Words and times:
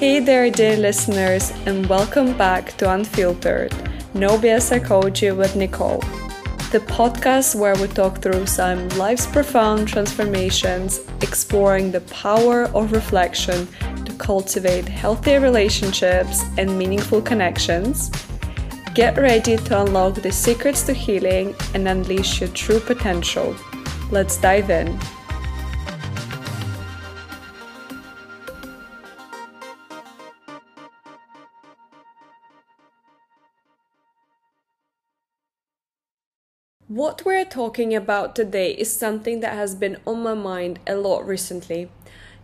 Hey 0.00 0.18
there, 0.18 0.50
dear 0.50 0.78
listeners, 0.78 1.52
and 1.66 1.86
welcome 1.86 2.34
back 2.38 2.74
to 2.78 2.90
Unfiltered 2.90 3.70
No 4.14 4.38
BS 4.38 4.62
Psychology 4.62 5.30
with 5.30 5.56
Nicole, 5.56 5.98
the 6.72 6.82
podcast 6.88 7.54
where 7.54 7.76
we 7.76 7.86
talk 7.86 8.22
through 8.22 8.46
some 8.46 8.88
life's 8.96 9.26
profound 9.26 9.88
transformations, 9.88 11.00
exploring 11.20 11.90
the 11.92 12.00
power 12.00 12.64
of 12.74 12.92
reflection 12.92 13.68
to 14.06 14.14
cultivate 14.14 14.88
healthier 14.88 15.38
relationships 15.38 16.44
and 16.56 16.78
meaningful 16.78 17.20
connections. 17.20 18.10
Get 18.94 19.18
ready 19.18 19.58
to 19.58 19.82
unlock 19.82 20.14
the 20.14 20.32
secrets 20.32 20.82
to 20.84 20.94
healing 20.94 21.54
and 21.74 21.86
unleash 21.86 22.40
your 22.40 22.48
true 22.54 22.80
potential. 22.80 23.54
Let's 24.10 24.38
dive 24.38 24.70
in. 24.70 24.98
What 37.00 37.24
we're 37.24 37.46
talking 37.46 37.94
about 37.94 38.36
today 38.36 38.72
is 38.72 38.94
something 38.94 39.40
that 39.40 39.54
has 39.54 39.74
been 39.74 39.96
on 40.06 40.22
my 40.22 40.34
mind 40.34 40.80
a 40.86 40.96
lot 40.96 41.26
recently. 41.26 41.90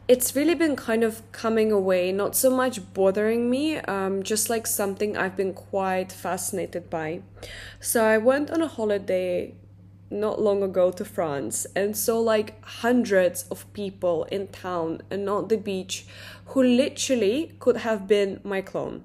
It's 0.09 0.35
really 0.35 0.55
been 0.55 0.77
kind 0.77 1.05
of 1.05 1.21
coming 1.31 1.71
away, 1.71 2.11
not 2.11 2.35
so 2.35 2.49
much 2.49 2.81
bothering 2.95 3.51
me, 3.51 3.77
um, 3.81 4.23
just 4.23 4.49
like 4.49 4.67
something 4.67 5.15
I've 5.15 5.37
been 5.37 5.53
quite 5.53 6.11
fascinated 6.11 6.89
by. 6.89 7.21
So 7.81 8.07
I 8.07 8.17
went 8.17 8.51
on 8.51 8.63
a 8.63 8.67
holiday 8.67 9.53
not 10.11 10.41
long 10.41 10.63
ago 10.63 10.91
to 10.91 11.05
France 11.05 11.67
and 11.77 11.95
saw 11.95 12.19
like 12.19 12.59
hundreds 12.65 13.43
of 13.51 13.71
people 13.75 14.25
in 14.33 14.49
town 14.49 15.03
and 15.11 15.27
not 15.27 15.51
the 15.51 15.59
beach 15.59 16.07
who 16.47 16.63
literally 16.63 17.53
could 17.61 17.77
have 17.89 18.09
been 18.09 18.41
my 18.43 18.63
clone. 18.63 19.05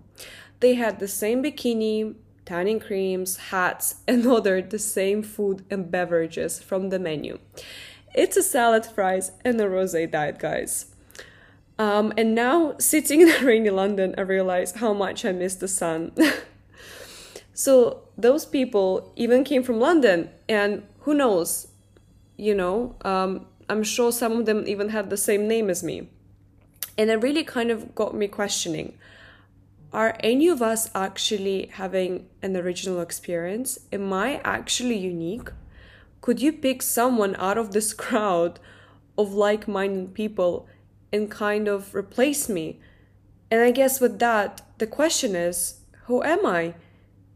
They 0.61 0.75
had 0.75 0.99
the 1.01 1.09
same 1.09 1.43
bikini, 1.43 2.15
tanning 2.45 2.79
creams, 2.79 3.37
hats, 3.37 3.95
and 4.07 4.25
ordered 4.25 4.69
the 4.69 4.79
same 4.79 5.23
food 5.23 5.65
and 5.69 5.91
beverages 5.91 6.61
from 6.61 6.89
the 6.89 6.99
menu. 6.99 7.39
It's 8.13 8.37
a 8.37 8.43
salad, 8.43 8.85
fries, 8.85 9.31
and 9.45 9.59
a 9.61 9.65
rosé 9.65 10.09
diet, 10.09 10.39
guys. 10.39 10.87
Um, 11.79 12.13
and 12.17 12.35
now, 12.35 12.75
sitting 12.77 13.21
in 13.21 13.27
rainy 13.45 13.69
London, 13.69 14.13
I 14.17 14.21
realize 14.21 14.73
how 14.73 14.93
much 14.93 15.25
I 15.25 15.31
miss 15.31 15.55
the 15.55 15.67
sun. 15.67 16.11
so, 17.53 18.03
those 18.17 18.45
people 18.45 19.11
even 19.15 19.43
came 19.43 19.63
from 19.63 19.79
London, 19.79 20.29
and 20.47 20.83
who 21.01 21.13
knows, 21.13 21.67
you 22.37 22.53
know, 22.53 22.95
um, 23.03 23.47
I'm 23.69 23.83
sure 23.83 24.11
some 24.11 24.33
of 24.33 24.45
them 24.45 24.67
even 24.67 24.89
had 24.89 25.09
the 25.09 25.17
same 25.17 25.47
name 25.47 25.69
as 25.69 25.81
me. 25.81 26.09
And 26.97 27.09
it 27.09 27.15
really 27.15 27.43
kind 27.43 27.71
of 27.71 27.95
got 27.95 28.13
me 28.13 28.27
questioning 28.27 28.97
are 29.93 30.15
any 30.21 30.47
of 30.47 30.61
us 30.61 30.89
actually 30.95 31.69
having 31.73 32.27
an 32.41 32.55
original 32.55 33.01
experience? 33.01 33.77
Am 33.91 34.13
I 34.13 34.39
actually 34.43 34.97
unique? 34.97 35.49
Could 36.21 36.41
you 36.41 36.53
pick 36.53 36.81
someone 36.81 37.35
out 37.35 37.57
of 37.57 37.71
this 37.71 37.93
crowd 37.93 38.59
of 39.17 39.33
like 39.33 39.67
minded 39.67 40.13
people 40.13 40.67
and 41.11 41.29
kind 41.29 41.67
of 41.67 41.93
replace 41.93 42.47
me? 42.47 42.79
And 43.49 43.61
I 43.61 43.71
guess 43.71 43.99
with 43.99 44.19
that, 44.19 44.61
the 44.77 44.87
question 44.87 45.35
is 45.35 45.81
who 46.05 46.23
am 46.23 46.45
I? 46.45 46.75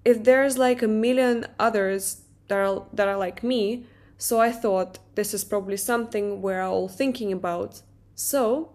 If 0.06 0.23
there's 0.23 0.58
like 0.58 0.81
a 0.81 0.88
million 0.88 1.45
others 1.59 2.22
that 2.48 2.58
are, 2.58 2.86
that 2.94 3.08
are 3.08 3.17
like 3.17 3.44
me, 3.44 3.86
so 4.17 4.39
I 4.39 4.52
thought 4.52 5.00
this 5.16 5.33
is 5.33 5.44
probably 5.44 5.78
something 5.78 6.42
we're 6.42 6.61
all 6.61 6.88
thinking 6.88 7.33
about. 7.33 7.81
So 8.14 8.72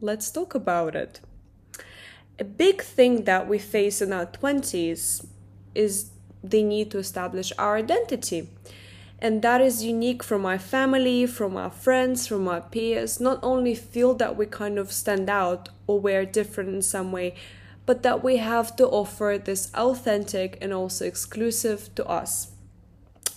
let's 0.00 0.30
talk 0.30 0.54
about 0.54 0.94
it 0.94 1.20
a 2.38 2.44
big 2.44 2.82
thing 2.82 3.24
that 3.24 3.48
we 3.48 3.58
face 3.58 4.02
in 4.02 4.12
our 4.12 4.26
20s 4.26 5.26
is 5.74 6.10
the 6.42 6.62
need 6.62 6.90
to 6.90 6.98
establish 6.98 7.52
our 7.58 7.76
identity. 7.76 8.48
And 9.18 9.40
that 9.42 9.60
is 9.60 9.84
unique 9.84 10.22
from 10.22 10.44
our 10.44 10.58
family, 10.58 11.26
from 11.26 11.56
our 11.56 11.70
friends, 11.70 12.26
from 12.26 12.46
our 12.48 12.60
peers. 12.60 13.20
Not 13.20 13.38
only 13.42 13.74
feel 13.74 14.14
that 14.14 14.36
we 14.36 14.46
kind 14.46 14.78
of 14.78 14.92
stand 14.92 15.30
out 15.30 15.70
or 15.86 16.00
we're 16.00 16.26
different 16.26 16.70
in 16.70 16.82
some 16.82 17.12
way, 17.12 17.34
but 17.86 18.02
that 18.02 18.24
we 18.24 18.38
have 18.38 18.76
to 18.76 18.86
offer 18.86 19.40
this 19.42 19.72
authentic 19.74 20.58
and 20.60 20.72
also 20.72 21.04
exclusive 21.06 21.94
to 21.94 22.06
us. 22.06 22.50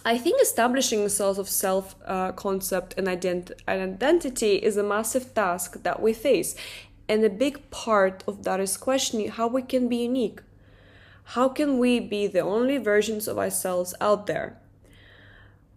I 0.03 0.17
think 0.17 0.41
establishing 0.41 1.01
a 1.01 1.09
sort 1.09 1.37
of 1.37 1.49
self 1.49 1.95
uh, 2.05 2.31
concept 2.31 2.93
and 2.97 3.07
ident- 3.07 3.51
identity 3.67 4.55
is 4.55 4.77
a 4.77 4.83
massive 4.83 5.33
task 5.33 5.83
that 5.83 6.01
we 6.01 6.13
face. 6.13 6.55
And 7.09 7.23
a 7.23 7.29
big 7.29 7.69
part 7.71 8.23
of 8.27 8.43
that 8.43 8.59
is 8.59 8.77
questioning 8.77 9.29
how 9.29 9.47
we 9.47 9.61
can 9.61 9.87
be 9.87 9.97
unique. 9.97 10.41
How 11.31 11.49
can 11.49 11.77
we 11.77 11.99
be 11.99 12.27
the 12.27 12.39
only 12.39 12.77
versions 12.77 13.27
of 13.27 13.37
ourselves 13.37 13.93
out 13.99 14.27
there? 14.27 14.57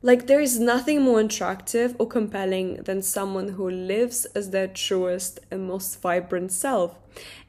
Like, 0.03 0.27
there 0.27 0.41
is 0.41 0.59
nothing 0.59 1.03
more 1.03 1.21
attractive 1.21 1.95
or 1.99 2.07
compelling 2.07 2.77
than 2.85 3.03
someone 3.03 3.51
who 3.51 3.69
lives 3.69 4.25
as 4.35 4.51
their 4.51 4.67
truest 4.67 5.41
and 5.51 5.69
most 5.69 6.01
vibrant 6.01 6.53
self. 6.53 6.95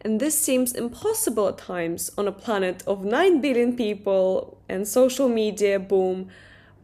And 0.01 0.19
this 0.19 0.37
seems 0.37 0.73
impossible 0.73 1.47
at 1.47 1.59
times 1.59 2.11
on 2.17 2.27
a 2.27 2.31
planet 2.33 2.83
of 2.85 3.05
9 3.05 3.39
billion 3.39 3.77
people 3.77 4.57
and 4.67 4.85
social 4.85 5.29
media 5.29 5.79
boom. 5.79 6.27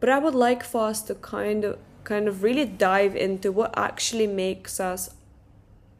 But 0.00 0.08
I 0.08 0.18
would 0.18 0.34
like 0.34 0.64
for 0.64 0.86
us 0.86 1.02
to 1.02 1.14
kind 1.14 1.64
of 1.64 1.78
kind 2.04 2.26
of 2.26 2.42
really 2.42 2.64
dive 2.64 3.14
into 3.14 3.52
what 3.52 3.76
actually 3.76 4.26
makes 4.26 4.80
us 4.80 5.10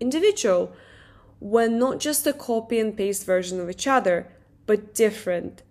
individual 0.00 0.72
when 1.40 1.78
not 1.78 2.00
just 2.00 2.26
a 2.26 2.32
copy 2.32 2.78
and 2.78 2.96
paste 2.96 3.24
version 3.24 3.60
of 3.60 3.70
each 3.70 3.86
other, 3.86 4.26
but 4.66 4.94
different. 4.94 5.62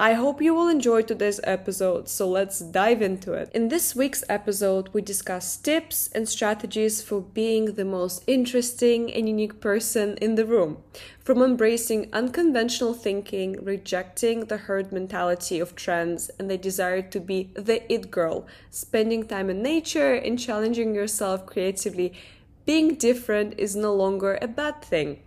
I 0.00 0.12
hope 0.12 0.40
you 0.40 0.54
will 0.54 0.68
enjoy 0.68 1.02
today's 1.02 1.40
episode, 1.42 2.08
so 2.08 2.28
let's 2.28 2.60
dive 2.60 3.02
into 3.02 3.32
it. 3.32 3.50
In 3.52 3.66
this 3.66 3.96
week's 3.96 4.22
episode, 4.28 4.90
we 4.92 5.02
discuss 5.02 5.56
tips 5.56 6.08
and 6.14 6.28
strategies 6.28 7.02
for 7.02 7.20
being 7.20 7.74
the 7.74 7.84
most 7.84 8.22
interesting 8.28 9.12
and 9.12 9.28
unique 9.28 9.60
person 9.60 10.16
in 10.18 10.36
the 10.36 10.46
room, 10.46 10.84
from 11.18 11.42
embracing 11.42 12.08
unconventional 12.12 12.94
thinking, 12.94 13.54
rejecting 13.60 14.44
the 14.44 14.58
herd 14.58 14.92
mentality 14.92 15.58
of 15.58 15.74
trends 15.74 16.30
and 16.38 16.48
the 16.48 16.56
desire 16.56 17.02
to 17.02 17.18
be 17.18 17.50
the 17.54 17.92
it 17.92 18.08
girl, 18.08 18.46
spending 18.70 19.26
time 19.26 19.50
in 19.50 19.64
nature, 19.64 20.14
and 20.14 20.38
challenging 20.38 20.94
yourself 20.94 21.44
creatively 21.44 22.14
being 22.68 22.96
different 22.96 23.54
is 23.56 23.74
no 23.74 23.94
longer 23.94 24.38
a 24.42 24.46
bad 24.46 24.82
thing. 24.82 25.18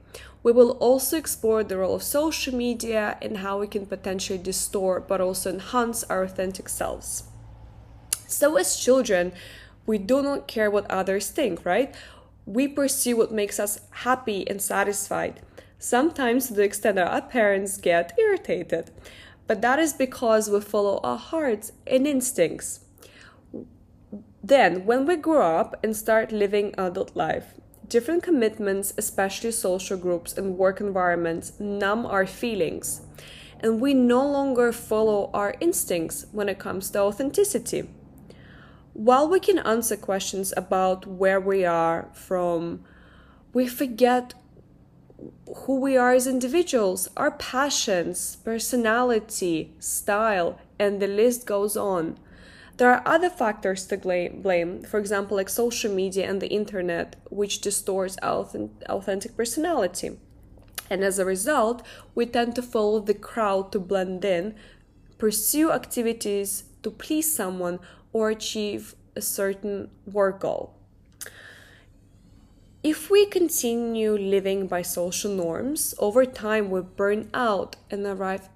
We 0.44 0.52
will 0.52 0.74
also 0.74 1.18
explore 1.18 1.63
the 1.63 1.78
role 1.78 1.96
of 1.96 2.03
social 2.03 2.53
media 2.53 3.18
and 3.19 3.38
how 3.38 3.57
we 3.57 3.66
can 3.66 3.88
potentially 3.88 4.38
distort 4.38 5.07
but 5.07 5.19
also 5.19 5.50
enhance 5.50 6.03
our 6.03 6.22
authentic 6.22 6.69
selves. 6.69 7.24
So, 8.28 8.57
as 8.57 8.75
children, 8.75 9.34
we 9.88 9.97
do 9.97 10.22
not 10.22 10.47
care 10.47 10.69
what 10.69 10.85
others 10.91 11.31
think, 11.31 11.66
right? 11.66 11.96
We 12.46 12.68
pursue 12.68 13.18
what 13.18 13.31
makes 13.31 13.59
us 13.59 13.79
happy 13.90 14.47
and 14.47 14.62
satisfied, 14.62 15.41
sometimes 15.79 16.46
to 16.47 16.53
the 16.53 16.62
extent 16.62 16.97
that 16.97 17.08
our 17.08 17.23
parents 17.23 17.78
get 17.78 18.13
irritated. 18.19 18.91
But 19.47 19.63
that 19.63 19.79
is 19.79 19.94
because 19.94 20.47
we 20.47 20.62
follow 20.62 21.00
our 21.03 21.18
hearts 21.18 21.72
and 21.88 22.06
instincts. 22.06 22.81
Then, 24.44 24.85
when 24.85 25.06
we 25.06 25.16
grow 25.16 25.57
up 25.57 25.79
and 25.84 25.96
start 25.96 26.31
living 26.31 26.74
adult 26.78 27.16
life, 27.16 27.53
different 27.88 28.24
commitments, 28.24 28.94
especially 28.97 29.52
social 29.52 29.97
groups 29.97 30.34
and 30.38 30.57
work 30.57 30.79
environments, 30.79 31.59
numb 31.59 32.06
our 32.06 32.25
feelings. 32.25 33.02
And 33.59 33.79
we 33.79 33.94
no 33.94 34.25
longer 34.25 34.72
follow 34.72 35.29
our 35.34 35.56
instincts 35.59 36.25
when 36.31 36.50
it 36.50 36.57
comes 36.57 36.90
to 36.91 37.00
authenticity. 37.02 37.90
While 38.94 39.29
we 39.29 39.40
can 39.40 39.59
answer 39.59 39.96
questions 39.96 40.53
about 40.58 41.06
where 41.06 41.40
we 41.40 41.63
are 41.63 42.09
from, 42.13 42.84
we 43.53 43.67
forget 43.67 44.34
who 45.55 45.79
we 45.79 45.96
are 45.97 46.14
as 46.14 46.28
individuals, 46.28 47.09
our 47.16 47.32
passions, 47.32 48.37
personality, 48.37 49.73
style, 49.79 50.58
and 50.79 50.99
the 50.99 51.08
list 51.08 51.46
goes 51.46 51.78
on. 51.78 52.17
There 52.82 52.92
are 52.92 53.04
other 53.06 53.30
factors 53.30 53.86
to 53.86 53.98
blame, 53.98 54.82
for 54.82 54.98
example, 54.98 55.38
like 55.38 55.50
social 55.50 55.94
media 55.94 56.28
and 56.28 56.42
the 56.42 56.48
internet, 56.48 57.16
which 57.30 57.62
distorts 57.62 58.18
authentic 58.24 59.38
personality. 59.38 60.18
And 60.90 61.04
as 61.04 61.20
a 61.20 61.24
result, 61.24 61.86
we 62.16 62.26
tend 62.26 62.56
to 62.56 62.64
follow 62.64 63.00
the 63.00 63.14
crowd 63.14 63.72
to 63.74 63.80
blend 63.80 64.26
in, 64.26 64.56
pursue 65.20 65.72
activities 65.72 66.64
to 66.82 66.90
please 66.90 67.32
someone, 67.32 67.78
or 68.14 68.32
achieve 68.32 68.96
a 69.16 69.22
certain 69.22 69.92
work 70.08 70.40
goal. 70.40 70.74
If 72.82 73.12
we 73.12 73.28
continue 73.28 74.14
living 74.18 74.66
by 74.66 74.82
social 74.82 75.32
norms, 75.32 75.94
over 76.00 76.26
time 76.26 76.72
we 76.72 76.82
burn 76.82 77.30
out 77.32 77.76
and 77.92 78.08
arrive 78.08 78.50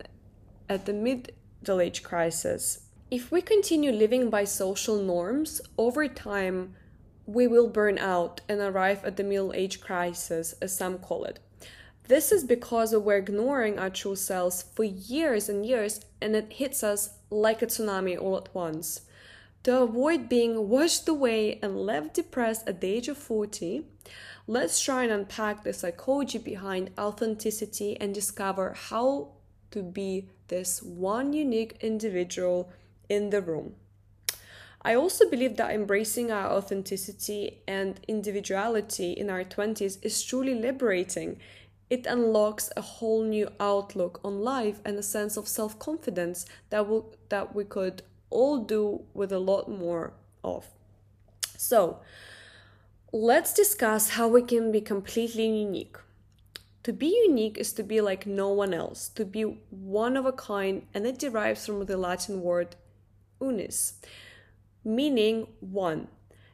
at 0.68 0.88
the 0.88 0.94
middle 0.94 1.80
age 1.80 2.02
crisis 2.02 2.85
if 3.16 3.32
we 3.32 3.42
continue 3.42 3.94
living 3.94 4.30
by 4.30 4.44
social 4.44 5.02
norms, 5.02 5.62
over 5.78 6.06
time, 6.06 6.76
we 7.26 7.48
will 7.48 7.70
burn 7.70 7.98
out 7.98 8.42
and 8.50 8.60
arrive 8.60 9.06
at 9.06 9.16
the 9.16 9.24
middle 9.24 9.54
age 9.54 9.80
crisis, 9.80 10.54
as 10.62 10.76
some 10.76 10.98
call 10.98 11.24
it. 11.24 11.40
This 12.10 12.34
is 12.34 12.44
because 12.44 12.94
we're 12.94 13.16
ignoring 13.16 13.80
our 13.80 13.90
true 13.90 14.18
selves 14.18 14.64
for 14.64 14.84
years 14.84 15.48
and 15.48 15.66
years, 15.66 16.02
and 16.22 16.36
it 16.36 16.52
hits 16.52 16.84
us 16.84 17.12
like 17.30 17.62
a 17.62 17.68
tsunami 17.68 18.20
all 18.20 18.36
at 18.36 18.54
once. 18.54 19.04
To 19.64 19.84
avoid 19.84 20.28
being 20.28 20.68
washed 20.68 21.08
away 21.08 21.58
and 21.64 21.86
left 21.86 22.16
depressed 22.16 22.68
at 22.68 22.82
the 22.82 22.90
age 22.90 23.08
of 23.08 23.18
40, 23.18 23.86
let's 24.46 24.82
try 24.82 25.04
and 25.04 25.12
unpack 25.14 25.64
the 25.64 25.72
psychology 25.72 26.38
behind 26.38 26.92
authenticity 27.00 27.96
and 27.96 28.14
discover 28.14 28.76
how 28.90 29.30
to 29.72 29.82
be 29.82 30.28
this 30.50 30.84
one 30.84 31.32
unique 31.32 31.78
individual 31.80 32.70
in 33.10 33.30
the 33.30 33.42
room. 33.42 33.76
I 34.86 34.94
also 34.94 35.28
believe 35.28 35.58
that 35.58 35.72
embracing 35.72 36.32
our 36.32 36.52
authenticity 36.52 37.62
and 37.68 38.00
individuality 38.08 39.14
in 39.14 39.32
our 39.32 39.44
20s 39.44 39.98
is 40.04 40.24
truly 40.24 40.54
liberating. 40.54 41.40
It 41.90 42.06
unlocks 42.06 42.72
a 42.78 42.82
whole 42.82 43.24
new 43.24 43.50
outlook 43.60 44.20
on 44.24 44.42
life 44.42 44.82
and 44.86 44.96
a 44.98 45.04
sense 45.04 45.38
of 45.38 45.48
self 45.48 45.80
confidence 45.80 46.46
that, 46.70 46.88
we 46.88 47.02
that 47.30 47.56
we 47.56 47.64
could 47.64 48.04
all 48.30 48.60
do 48.60 49.02
with 49.16 49.32
a 49.32 49.40
lot 49.40 49.70
more 49.70 50.14
of. 50.44 50.68
So, 51.58 52.02
let's 53.12 53.54
discuss 53.54 54.12
how 54.12 54.28
we 54.28 54.44
can 54.44 54.72
be 54.72 54.82
completely 54.82 55.48
unique. 55.48 55.98
To 56.84 56.94
be 56.94 57.08
unique 57.26 57.58
is 57.58 57.74
to 57.74 57.82
be 57.82 58.02
like 58.02 58.28
no 58.28 58.50
one 58.50 58.72
else, 58.72 59.10
to 59.16 59.26
be 59.26 59.42
one 59.72 60.16
of 60.16 60.28
a 60.28 60.32
kind, 60.32 60.86
and 60.94 61.08
it 61.08 61.18
derives 61.18 61.66
from 61.66 61.86
the 61.86 61.98
Latin 61.98 62.44
word 62.44 62.76
unis, 63.42 63.94
meaning 64.84 65.48
one. 65.60 66.08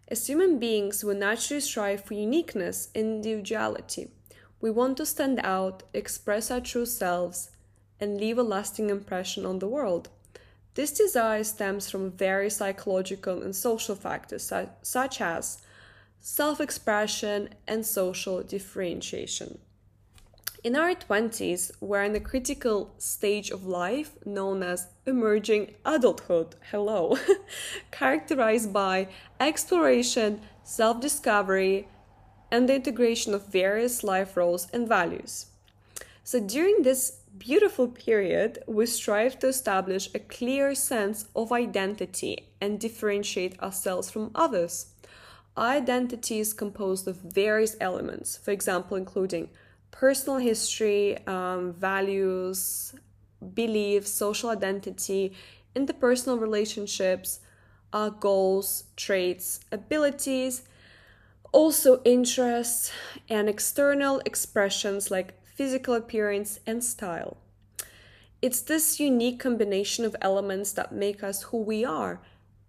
As 0.07 0.27
human 0.27 0.59
beings, 0.59 1.03
we 1.03 1.13
naturally 1.13 1.61
strive 1.61 2.03
for 2.03 2.15
uniqueness 2.15 2.89
and 2.93 3.25
individuality. 3.25 4.11
We 4.59 4.69
want 4.69 4.97
to 4.97 5.05
stand 5.05 5.39
out, 5.43 5.83
express 5.93 6.51
our 6.51 6.61
true 6.61 6.85
selves, 6.85 7.51
and 7.99 8.19
leave 8.19 8.37
a 8.37 8.43
lasting 8.43 8.89
impression 8.89 9.45
on 9.45 9.59
the 9.59 9.67
world. 9.67 10.09
This 10.73 10.91
desire 10.91 11.43
stems 11.43 11.89
from 11.89 12.11
various 12.11 12.57
psychological 12.57 13.41
and 13.41 13.55
social 13.55 13.95
factors, 13.95 14.51
such 14.81 15.21
as 15.21 15.61
self 16.19 16.61
expression 16.61 17.49
and 17.67 17.85
social 17.85 18.43
differentiation. 18.43 19.59
In 20.63 20.75
our 20.75 20.93
20s, 20.93 21.71
we're 21.79 22.03
in 22.03 22.15
a 22.15 22.19
critical 22.19 22.93
stage 22.99 23.49
of 23.49 23.65
life 23.65 24.11
known 24.27 24.61
as 24.61 24.89
emerging 25.07 25.73
adulthood. 25.83 26.55
Hello. 26.69 27.17
Characterized 27.91 28.71
by 28.71 29.07
exploration, 29.39 30.39
self 30.63 31.01
discovery, 31.01 31.87
and 32.51 32.69
the 32.69 32.75
integration 32.75 33.33
of 33.33 33.47
various 33.47 34.03
life 34.03 34.37
roles 34.37 34.67
and 34.71 34.87
values. 34.87 35.47
So, 36.23 36.39
during 36.39 36.83
this 36.83 37.21
beautiful 37.39 37.87
period, 37.87 38.59
we 38.67 38.85
strive 38.85 39.39
to 39.39 39.47
establish 39.47 40.13
a 40.13 40.19
clear 40.19 40.75
sense 40.75 41.25
of 41.35 41.51
identity 41.51 42.49
and 42.61 42.79
differentiate 42.79 43.59
ourselves 43.63 44.11
from 44.11 44.29
others. 44.35 44.93
Identity 45.57 46.39
is 46.39 46.53
composed 46.53 47.07
of 47.07 47.17
various 47.17 47.75
elements, 47.81 48.37
for 48.37 48.51
example, 48.51 48.95
including 48.95 49.49
personal 49.91 50.39
history, 50.39 51.17
um, 51.27 51.73
values, 51.73 52.95
beliefs, 53.53 54.11
social 54.11 54.49
identity, 54.49 55.33
interpersonal 55.75 56.39
relationships, 56.39 57.39
uh, 57.93 58.09
goals, 58.09 58.85
traits, 58.95 59.59
abilities, 59.71 60.63
also 61.51 62.01
interests, 62.03 62.91
and 63.29 63.49
external 63.49 64.21
expressions 64.25 65.11
like 65.11 65.33
physical 65.43 65.93
appearance 65.93 66.59
and 66.65 66.83
style. 66.83 67.37
It's 68.41 68.61
this 68.61 68.99
unique 68.99 69.39
combination 69.39 70.05
of 70.05 70.15
elements 70.21 70.71
that 70.73 70.91
make 70.91 71.23
us 71.23 71.43
who 71.43 71.57
we 71.57 71.85
are, 71.85 72.21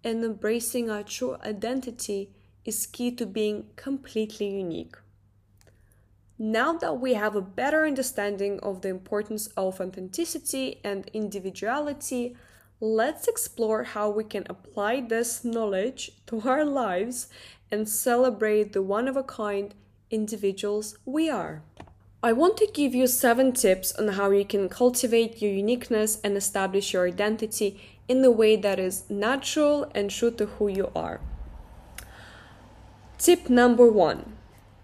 and 0.03 0.23
embracing 0.23 0.89
our 0.89 1.03
true 1.03 1.37
identity 1.43 2.29
is 2.65 2.85
key 2.85 3.11
to 3.15 3.25
being 3.25 3.69
completely 3.75 4.47
unique. 4.47 4.95
Now 6.45 6.73
that 6.73 6.99
we 6.99 7.13
have 7.13 7.37
a 7.37 7.41
better 7.41 7.85
understanding 7.85 8.59
of 8.59 8.81
the 8.81 8.89
importance 8.89 9.47
of 9.55 9.79
authenticity 9.79 10.81
and 10.83 11.09
individuality, 11.13 12.35
let's 12.81 13.29
explore 13.29 13.85
how 13.85 14.09
we 14.09 14.25
can 14.25 14.45
apply 14.49 14.99
this 15.07 15.45
knowledge 15.45 16.11
to 16.25 16.41
our 16.41 16.65
lives 16.65 17.29
and 17.71 17.87
celebrate 17.87 18.73
the 18.73 18.81
one 18.81 19.07
of 19.07 19.15
a 19.15 19.23
kind 19.23 19.73
individuals 20.11 20.97
we 21.05 21.29
are. 21.29 21.63
I 22.21 22.33
want 22.33 22.57
to 22.57 22.67
give 22.73 22.93
you 22.93 23.07
seven 23.07 23.53
tips 23.53 23.93
on 23.93 24.09
how 24.09 24.29
you 24.31 24.43
can 24.43 24.67
cultivate 24.67 25.41
your 25.41 25.53
uniqueness 25.53 26.19
and 26.25 26.35
establish 26.35 26.91
your 26.91 27.07
identity 27.07 27.79
in 28.09 28.21
the 28.21 28.31
way 28.31 28.57
that 28.57 28.79
is 28.79 29.09
natural 29.09 29.89
and 29.95 30.11
true 30.11 30.31
to 30.31 30.47
who 30.47 30.67
you 30.67 30.91
are. 30.93 31.21
Tip 33.17 33.49
number 33.49 33.89
one 33.89 34.32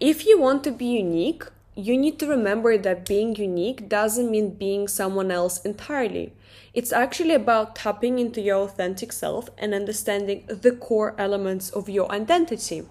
if 0.00 0.24
you 0.24 0.40
want 0.40 0.64
to 0.64 0.70
be 0.70 0.86
unique, 0.86 1.44
you 1.76 1.96
need 1.96 2.18
to 2.18 2.26
remember 2.26 2.78
that 2.78 3.06
being 3.06 3.36
unique 3.36 3.88
doesn't 3.88 4.30
mean 4.30 4.54
being 4.54 4.88
someone 4.88 5.30
else 5.30 5.60
entirely. 5.60 6.32
It's 6.72 6.92
actually 6.92 7.34
about 7.34 7.76
tapping 7.76 8.18
into 8.18 8.40
your 8.40 8.62
authentic 8.62 9.12
self 9.12 9.50
and 9.58 9.74
understanding 9.74 10.44
the 10.48 10.72
core 10.72 11.14
elements 11.18 11.68
of 11.70 11.88
your 11.88 12.10
identity. 12.10 12.88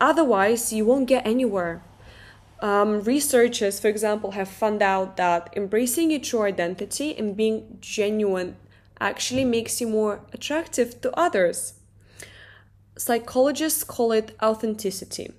Otherwise, 0.00 0.72
you 0.72 0.86
won't 0.86 1.06
get 1.06 1.26
anywhere. 1.26 1.82
Um, 2.60 3.02
researchers, 3.02 3.78
for 3.78 3.88
example, 3.88 4.30
have 4.32 4.48
found 4.48 4.82
out 4.82 5.16
that 5.16 5.52
embracing 5.54 6.10
your 6.10 6.20
true 6.20 6.42
identity 6.42 7.16
and 7.16 7.36
being 7.36 7.78
genuine 7.80 8.56
actually 9.00 9.44
makes 9.44 9.80
you 9.80 9.88
more 9.88 10.20
attractive 10.32 11.00
to 11.02 11.14
others. 11.18 11.74
Psychologists 12.96 13.84
call 13.84 14.12
it 14.12 14.34
authenticity. 14.42 15.32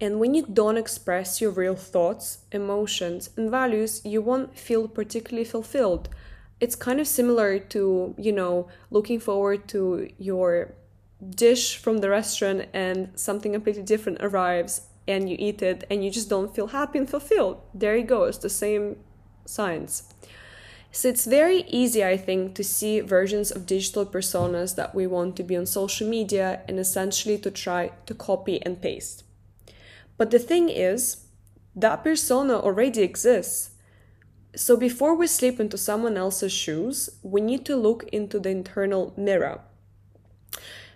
And 0.00 0.20
when 0.20 0.34
you 0.34 0.46
don't 0.46 0.76
express 0.76 1.40
your 1.40 1.50
real 1.50 1.74
thoughts, 1.74 2.38
emotions, 2.52 3.30
and 3.36 3.50
values, 3.50 4.00
you 4.04 4.22
won't 4.22 4.56
feel 4.56 4.86
particularly 4.86 5.44
fulfilled. 5.44 6.08
It's 6.60 6.76
kind 6.76 7.00
of 7.00 7.06
similar 7.06 7.58
to, 7.58 8.14
you 8.16 8.32
know, 8.32 8.68
looking 8.90 9.18
forward 9.18 9.66
to 9.68 10.08
your 10.18 10.74
dish 11.30 11.76
from 11.76 11.98
the 11.98 12.10
restaurant 12.10 12.68
and 12.72 13.10
something 13.16 13.52
completely 13.52 13.82
different 13.82 14.22
arrives 14.22 14.82
and 15.08 15.28
you 15.28 15.36
eat 15.38 15.62
it 15.62 15.84
and 15.90 16.04
you 16.04 16.10
just 16.10 16.28
don't 16.28 16.54
feel 16.54 16.68
happy 16.68 16.98
and 16.98 17.10
fulfilled. 17.10 17.60
There 17.74 17.96
you 17.96 18.04
go, 18.04 18.24
it's 18.24 18.38
the 18.38 18.50
same 18.50 18.96
science. 19.46 20.14
So 20.92 21.08
it's 21.08 21.26
very 21.26 21.62
easy, 21.68 22.04
I 22.04 22.16
think, 22.16 22.54
to 22.54 22.64
see 22.64 23.00
versions 23.00 23.50
of 23.50 23.66
digital 23.66 24.06
personas 24.06 24.76
that 24.76 24.94
we 24.94 25.06
want 25.06 25.36
to 25.36 25.42
be 25.42 25.56
on 25.56 25.66
social 25.66 26.08
media 26.08 26.62
and 26.68 26.78
essentially 26.78 27.38
to 27.38 27.50
try 27.50 27.92
to 28.06 28.14
copy 28.14 28.62
and 28.62 28.80
paste. 28.80 29.24
But 30.18 30.30
the 30.30 30.38
thing 30.38 30.68
is, 30.68 31.24
that 31.74 32.02
persona 32.02 32.54
already 32.58 33.02
exists. 33.02 33.70
So 34.56 34.76
before 34.76 35.14
we 35.14 35.28
slip 35.28 35.60
into 35.60 35.78
someone 35.78 36.16
else's 36.16 36.52
shoes, 36.52 37.08
we 37.22 37.40
need 37.40 37.64
to 37.66 37.76
look 37.76 38.02
into 38.12 38.40
the 38.40 38.50
internal 38.50 39.14
mirror. 39.16 39.60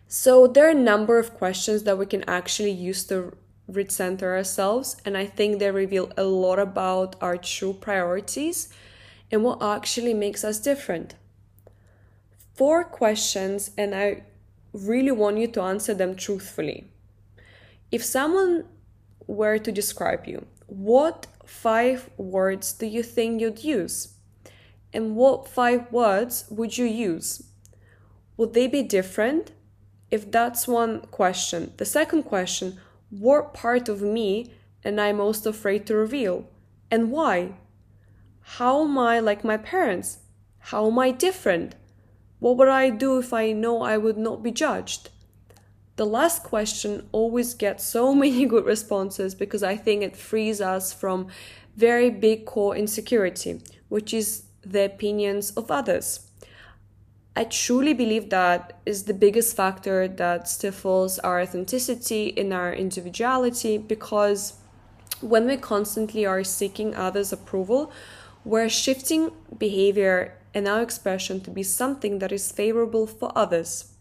So 0.09 0.47
there 0.47 0.67
are 0.67 0.71
a 0.71 0.75
number 0.75 1.19
of 1.19 1.35
questions 1.35 1.85
that 1.85 1.97
we 1.97 2.07
can 2.07 2.25
actually 2.29 2.73
use 2.73 3.05
to 3.05 3.37
recenter 3.71 4.25
ourselves, 4.25 4.97
and 5.05 5.17
I 5.17 5.27
think 5.27 5.59
they 5.59 5.71
reveal 5.71 6.13
a 6.17 6.25
lot 6.25 6.59
about 6.59 7.17
our 7.23 7.37
true 7.37 7.73
priorities 7.73 8.69
and 9.31 9.45
what 9.45 9.63
actually 9.63 10.15
makes 10.15 10.45
us 10.45 10.59
different. 10.59 11.15
Four 12.55 12.85
questions, 12.85 13.71
and 13.79 13.95
I 13.95 14.25
really 14.73 15.13
want 15.13 15.39
you 15.39 15.47
to 15.49 15.63
answer 15.63 15.95
them 15.95 16.17
truthfully. 16.17 16.89
If 17.91 18.05
someone 18.05 18.65
were 19.27 19.59
to 19.59 19.73
describe 19.73 20.27
you, 20.27 20.47
what 20.67 21.27
five 21.45 22.11
words 22.17 22.73
do 22.73 22.87
you 22.87 23.03
think 23.03 23.41
you'd 23.41 23.65
use? 23.65 24.15
And 24.93 25.17
what 25.17 25.49
five 25.49 25.91
words 25.91 26.45
would 26.51 26.77
you 26.77 26.85
use? 26.85 27.45
Would 28.37 28.55
they 28.55 28.67
be 28.67 28.83
different? 28.83 29.53
If 30.11 30.31
that's 30.31 30.69
one 30.69 31.01
question. 31.11 31.73
The 31.79 31.85
second 31.85 32.25
question, 32.25 32.79
what 33.11 33.55
part 33.55 33.89
of 33.89 34.03
me 34.03 34.53
am 34.85 34.99
I 34.99 35.13
most 35.13 35.47
afraid 35.47 35.87
to 35.87 35.97
reveal? 35.97 36.47
And 36.91 37.11
why? 37.11 37.53
How 38.41 38.85
am 38.85 38.99
I 38.99 39.21
like 39.21 39.45
my 39.45 39.57
parents? 39.57 40.19
How 40.59 40.87
am 40.89 40.99
I 40.99 41.11
different? 41.11 41.75
What 42.39 42.57
would 42.57 42.69
I 42.69 42.91
do 42.91 43.19
if 43.19 43.33
I 43.33 43.53
know 43.53 43.83
I 43.83 43.97
would 43.97 44.19
not 44.19 44.43
be 44.43 44.51
judged? 44.51 45.11
The 45.97 46.07
last 46.07 46.43
question 46.43 47.09
always 47.13 47.55
gets 47.55 47.85
so 47.85 48.15
many 48.23 48.47
good 48.47 48.65
responses 48.65 49.35
because 49.35 49.63
I 49.63 49.77
think 49.77 50.03
it 50.03 50.17
frees 50.17 50.61
us 50.61 50.93
from 50.93 51.29
very 51.77 52.11
big 52.11 52.45
core 52.45 52.77
insecurity, 52.77 53.61
which 53.89 54.13
is 54.15 54.45
the 54.63 54.85
opinions 54.85 55.51
of 55.53 55.71
others. 55.71 56.29
I 57.35 57.45
truly 57.45 57.95
believe 57.95 58.29
that 58.29 58.79
is 58.85 59.05
the 59.05 59.15
biggest 59.15 59.57
factor 59.57 60.07
that 60.07 60.49
stifles 60.49 61.19
our 61.21 61.41
authenticity 61.41 62.27
in 62.27 62.53
our 62.53 62.75
individuality 62.75 63.79
because 63.79 64.55
when 65.23 65.47
we 65.47 65.57
constantly 65.57 66.27
are 66.27 66.45
seeking 66.45 66.95
others' 66.95 67.33
approval, 67.33 67.91
we're 68.45 68.69
shifting 68.69 69.31
behavior 69.57 70.37
and 70.53 70.69
our 70.69 70.83
expression 70.83 71.41
to 71.41 71.51
be 71.51 71.63
something 71.63 72.19
that 72.19 72.33
is 72.33 72.53
favorable 72.53 73.07
for 73.07 73.33
others. 73.35 73.92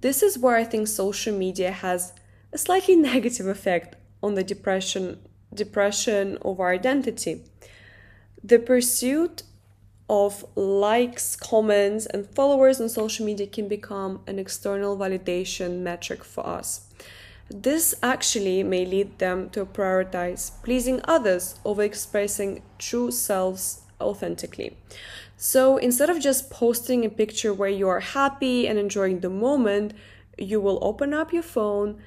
This 0.00 0.22
is 0.22 0.38
where 0.38 0.56
I 0.56 0.64
think 0.64 0.88
social 0.88 1.36
media 1.36 1.70
has 1.70 2.12
a 2.52 2.58
slightly 2.58 2.96
negative 3.10 3.46
effect 3.46 3.96
on 4.22 4.34
the 4.34 4.44
depression 4.44 5.18
depression 5.52 6.38
of 6.42 6.60
our 6.60 6.72
identity. 6.72 7.42
The 8.42 8.58
pursuit 8.58 9.42
of 10.08 10.44
likes, 10.56 11.36
comments, 11.36 12.06
and 12.06 12.28
followers 12.28 12.80
on 12.80 12.88
social 12.88 13.26
media 13.26 13.46
can 13.46 13.68
become 13.68 14.20
an 14.26 14.38
external 14.38 14.96
validation 14.96 15.80
metric 15.80 16.24
for 16.24 16.46
us. 16.46 16.88
This 17.48 17.94
actually 18.02 18.62
may 18.62 18.86
lead 18.86 19.18
them 19.18 19.50
to 19.50 19.66
prioritize 19.66 20.52
pleasing 20.62 21.00
others 21.04 21.58
over 21.64 21.82
expressing 21.82 22.62
true 22.78 23.10
selves 23.10 23.82
authentically. 24.00 24.76
So 25.36 25.76
instead 25.76 26.10
of 26.10 26.20
just 26.20 26.50
posting 26.50 27.04
a 27.04 27.10
picture 27.10 27.54
where 27.54 27.70
you 27.70 27.88
are 27.88 28.00
happy 28.00 28.66
and 28.66 28.78
enjoying 28.78 29.20
the 29.20 29.30
moment, 29.30 29.94
you 30.36 30.60
will 30.60 30.78
open 30.82 31.14
up 31.14 31.32
your 31.32 31.42
phone, 31.42 32.00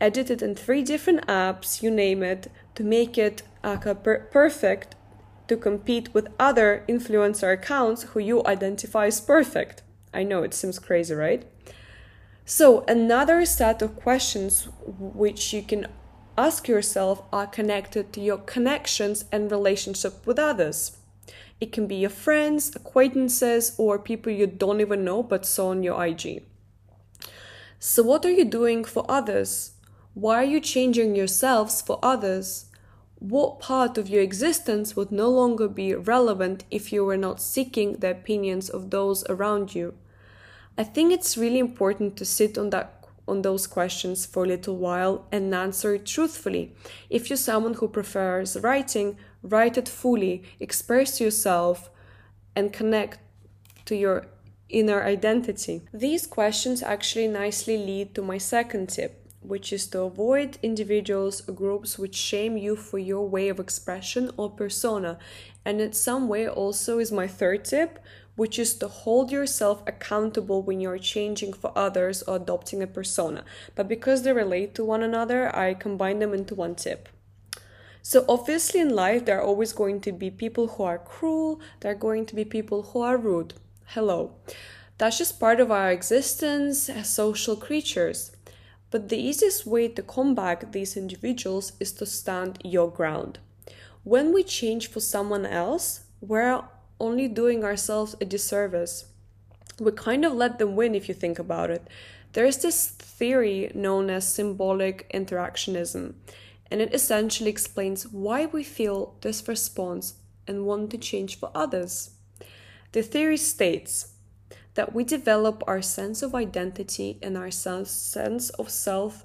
edit 0.00 0.30
it 0.30 0.42
in 0.42 0.54
three 0.54 0.82
different 0.82 1.26
apps, 1.26 1.82
you 1.82 1.90
name 1.90 2.22
it, 2.22 2.50
to 2.74 2.82
make 2.82 3.16
it 3.16 3.42
uh, 3.62 3.76
perfect 3.76 4.94
to 5.46 5.56
compete 5.56 6.12
with 6.14 6.28
other 6.38 6.84
influencer 6.88 7.52
accounts 7.52 8.02
who 8.04 8.20
you 8.20 8.44
identify 8.46 9.06
as 9.06 9.20
perfect. 9.20 9.82
I 10.12 10.22
know 10.22 10.42
it 10.42 10.54
seems 10.54 10.78
crazy, 10.78 11.14
right? 11.14 11.44
So, 12.46 12.84
another 12.86 13.44
set 13.44 13.82
of 13.82 13.96
questions 13.96 14.68
which 14.86 15.52
you 15.52 15.62
can 15.62 15.86
ask 16.36 16.68
yourself 16.68 17.22
are 17.32 17.46
connected 17.46 18.12
to 18.12 18.20
your 18.20 18.38
connections 18.38 19.24
and 19.32 19.50
relationship 19.50 20.26
with 20.26 20.38
others. 20.38 20.98
It 21.60 21.72
can 21.72 21.86
be 21.86 21.96
your 21.96 22.10
friends, 22.10 22.74
acquaintances, 22.74 23.74
or 23.78 23.98
people 23.98 24.32
you 24.32 24.46
don't 24.46 24.80
even 24.80 25.04
know 25.04 25.22
but 25.22 25.46
saw 25.46 25.68
on 25.68 25.82
your 25.82 26.04
IG. 26.04 26.44
So, 27.78 28.02
what 28.02 28.24
are 28.24 28.30
you 28.30 28.44
doing 28.44 28.84
for 28.84 29.04
others? 29.08 29.72
Why 30.14 30.36
are 30.36 30.44
you 30.44 30.60
changing 30.60 31.16
yourselves 31.16 31.82
for 31.82 31.98
others? 32.02 32.66
what 33.28 33.58
part 33.58 33.96
of 33.96 34.06
your 34.06 34.22
existence 34.22 34.94
would 34.94 35.10
no 35.10 35.30
longer 35.30 35.66
be 35.66 35.94
relevant 35.94 36.62
if 36.70 36.92
you 36.92 37.02
were 37.02 37.16
not 37.16 37.40
seeking 37.40 37.94
the 37.94 38.10
opinions 38.10 38.68
of 38.68 38.90
those 38.90 39.24
around 39.30 39.74
you? 39.74 39.94
I 40.76 40.84
think 40.84 41.10
it's 41.10 41.38
really 41.38 41.58
important 41.58 42.18
to 42.18 42.24
sit 42.26 42.58
on 42.58 42.68
that 42.70 42.90
on 43.26 43.40
those 43.40 43.66
questions 43.66 44.26
for 44.26 44.44
a 44.44 44.48
little 44.48 44.76
while 44.76 45.26
and 45.32 45.54
answer 45.54 45.94
it 45.94 46.04
truthfully. 46.04 46.74
If 47.08 47.30
you're 47.30 47.38
someone 47.38 47.72
who 47.72 47.88
prefers 47.88 48.58
writing, 48.60 49.16
write 49.44 49.78
it 49.78 49.88
fully, 49.88 50.42
express 50.58 51.20
yourself 51.20 51.90
and 52.56 52.72
connect 52.72 53.18
to 53.84 53.94
your 53.94 54.26
inner 54.68 55.02
identity. 55.04 55.82
These 55.92 56.26
questions 56.26 56.82
actually 56.82 57.28
nicely 57.28 57.76
lead 57.76 58.14
to 58.14 58.22
my 58.22 58.38
second 58.38 58.88
tip 58.88 59.24
which 59.44 59.72
is 59.72 59.86
to 59.86 60.00
avoid 60.00 60.58
individuals 60.62 61.46
or 61.46 61.52
groups 61.52 61.98
which 61.98 62.16
shame 62.16 62.56
you 62.56 62.74
for 62.74 62.98
your 62.98 63.28
way 63.28 63.48
of 63.48 63.60
expression 63.60 64.30
or 64.36 64.50
persona. 64.50 65.18
And 65.64 65.80
in 65.80 65.92
some 65.92 66.28
way, 66.28 66.48
also, 66.48 66.98
is 66.98 67.12
my 67.12 67.26
third 67.26 67.64
tip, 67.64 67.98
which 68.36 68.58
is 68.58 68.74
to 68.76 68.88
hold 68.88 69.30
yourself 69.30 69.82
accountable 69.86 70.62
when 70.62 70.80
you're 70.80 70.98
changing 70.98 71.52
for 71.52 71.72
others 71.76 72.22
or 72.22 72.36
adopting 72.36 72.82
a 72.82 72.86
persona. 72.86 73.44
But 73.74 73.86
because 73.86 74.22
they 74.22 74.32
relate 74.32 74.74
to 74.76 74.84
one 74.84 75.02
another, 75.02 75.54
I 75.54 75.74
combine 75.74 76.18
them 76.18 76.32
into 76.32 76.54
one 76.54 76.74
tip. 76.74 77.08
So, 78.06 78.26
obviously, 78.28 78.80
in 78.80 78.90
life, 78.90 79.24
there 79.24 79.38
are 79.38 79.46
always 79.46 79.72
going 79.72 80.02
to 80.02 80.12
be 80.12 80.30
people 80.30 80.66
who 80.68 80.82
are 80.82 80.98
cruel, 80.98 81.58
there 81.80 81.92
are 81.92 81.94
going 81.94 82.26
to 82.26 82.34
be 82.34 82.44
people 82.44 82.82
who 82.82 83.00
are 83.00 83.16
rude. 83.16 83.54
Hello. 83.86 84.32
That's 84.98 85.16
just 85.16 85.40
part 85.40 85.58
of 85.58 85.70
our 85.70 85.90
existence 85.90 86.90
as 86.90 87.08
social 87.08 87.56
creatures. 87.56 88.30
But 88.90 89.08
the 89.08 89.16
easiest 89.16 89.64
way 89.64 89.88
to 89.88 90.02
combat 90.02 90.72
these 90.72 90.98
individuals 90.98 91.72
is 91.80 91.92
to 91.92 92.04
stand 92.04 92.58
your 92.62 92.90
ground. 92.90 93.38
When 94.02 94.34
we 94.34 94.42
change 94.42 94.90
for 94.90 95.00
someone 95.00 95.46
else, 95.46 96.02
we're 96.20 96.62
only 97.00 97.26
doing 97.26 97.64
ourselves 97.64 98.16
a 98.20 98.26
disservice. 98.26 99.06
We 99.80 99.92
kind 99.92 100.26
of 100.26 100.34
let 100.34 100.58
them 100.58 100.76
win 100.76 100.94
if 100.94 101.08
you 101.08 101.14
think 101.14 101.38
about 101.38 101.70
it. 101.70 101.88
There's 102.34 102.58
this 102.58 102.86
theory 102.86 103.72
known 103.74 104.10
as 104.10 104.28
symbolic 104.28 105.10
interactionism, 105.14 106.12
and 106.74 106.82
it 106.82 106.92
essentially 106.92 107.50
explains 107.50 108.08
why 108.08 108.46
we 108.46 108.64
feel 108.64 109.14
this 109.20 109.46
response 109.46 110.14
and 110.48 110.66
want 110.66 110.90
to 110.90 110.98
change 110.98 111.38
for 111.38 111.52
others. 111.54 112.10
The 112.90 113.00
theory 113.00 113.36
states 113.36 114.14
that 114.74 114.92
we 114.92 115.04
develop 115.04 115.62
our 115.68 115.80
sense 115.80 116.20
of 116.20 116.34
identity 116.34 117.20
and 117.22 117.38
our 117.38 117.52
sense 117.52 118.50
of 118.58 118.70
self 118.70 119.24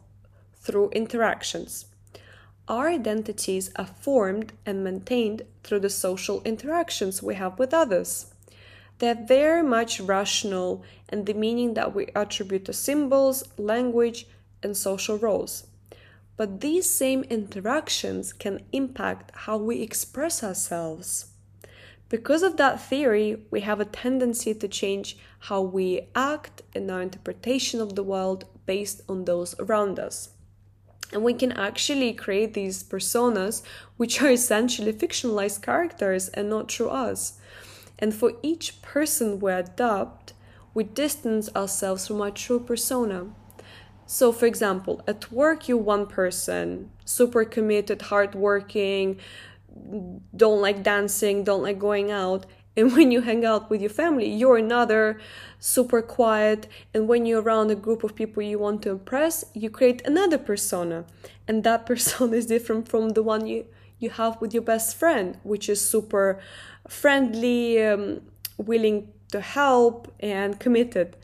through 0.54 0.92
interactions. 0.92 1.88
Our 2.68 2.88
identities 2.88 3.72
are 3.78 3.96
formed 4.00 4.54
and 4.64 4.84
maintained 4.84 5.42
through 5.64 5.80
the 5.80 5.90
social 5.90 6.44
interactions 6.44 7.24
we 7.24 7.34
have 7.34 7.58
with 7.58 7.74
others. 7.74 8.28
They're 9.00 9.26
very 9.26 9.64
much 9.64 10.00
rational 10.00 10.84
in 11.12 11.26
the 11.26 11.34
meaning 11.34 11.74
that 11.74 11.96
we 11.96 12.12
attribute 12.16 12.66
to 12.66 12.74
symbols, 12.74 13.44
language, 13.58 14.28
and 14.62 14.78
social 14.78 15.18
roles. 15.18 15.66
But 16.40 16.62
these 16.62 16.90
same 16.90 17.24
interactions 17.24 18.32
can 18.32 18.64
impact 18.72 19.32
how 19.44 19.58
we 19.58 19.82
express 19.82 20.42
ourselves. 20.42 21.26
Because 22.08 22.44
of 22.44 22.56
that 22.56 22.82
theory, 22.82 23.46
we 23.52 23.60
have 23.60 23.82
a 23.82 23.92
tendency 24.04 24.54
to 24.54 24.68
change 24.70 25.18
how 25.40 25.62
we 25.62 26.08
act 26.16 26.62
and 26.74 26.90
our 26.90 27.02
interpretation 27.02 27.82
of 27.82 27.96
the 27.96 28.04
world 28.04 28.46
based 28.66 29.02
on 29.10 29.26
those 29.26 29.54
around 29.60 30.00
us. 30.00 30.30
And 31.12 31.26
we 31.26 31.34
can 31.34 31.52
actually 31.52 32.14
create 32.14 32.54
these 32.54 32.86
personas, 32.86 33.62
which 33.98 34.22
are 34.22 34.32
essentially 34.32 34.94
fictionalized 34.94 35.62
characters 35.62 36.30
and 36.30 36.50
not 36.50 36.70
true 36.70 36.90
us. 36.90 37.34
And 38.02 38.16
for 38.16 38.32
each 38.42 38.82
person 38.82 39.42
we 39.42 39.52
adopt, 39.52 40.32
we 40.74 40.86
distance 40.86 41.54
ourselves 41.54 42.08
from 42.08 42.22
our 42.22 42.32
true 42.32 42.62
persona. 42.62 43.26
So, 44.12 44.32
for 44.32 44.48
example, 44.48 45.04
at 45.06 45.32
work, 45.32 45.68
you're 45.68 45.78
one 45.78 46.08
person, 46.08 46.90
super 47.06 47.46
committed, 47.46 48.02
hardworking, 48.02 49.20
don't 50.36 50.62
like 50.62 50.82
dancing, 50.82 51.44
don't 51.44 51.62
like 51.62 51.78
going 51.78 52.10
out. 52.10 52.48
And 52.76 52.92
when 52.96 53.12
you 53.12 53.22
hang 53.22 53.46
out 53.46 53.70
with 53.70 53.82
your 53.82 53.92
family, 53.92 54.28
you're 54.28 54.58
another 54.58 55.20
super 55.60 56.02
quiet. 56.02 56.66
And 56.92 57.08
when 57.08 57.28
you're 57.28 57.44
around 57.44 57.70
a 57.70 57.76
group 57.76 58.04
of 58.04 58.16
people 58.16 58.42
you 58.42 58.58
want 58.58 58.82
to 58.82 58.90
impress, 58.90 59.46
you 59.54 59.70
create 59.70 60.02
another 60.08 60.40
persona. 60.40 61.06
And 61.48 61.64
that 61.64 61.86
persona 61.92 62.36
is 62.36 62.48
different 62.48 62.90
from 62.90 63.10
the 63.10 63.22
one 63.22 63.46
you, 63.46 63.68
you 64.00 64.10
have 64.10 64.42
with 64.42 64.56
your 64.56 64.64
best 64.64 64.96
friend, 64.96 65.38
which 65.44 65.70
is 65.70 65.88
super 65.88 66.40
friendly, 66.88 67.84
um, 67.84 68.22
willing 68.58 69.14
to 69.34 69.40
help, 69.40 70.12
and 70.20 70.60
committed. 70.60 71.16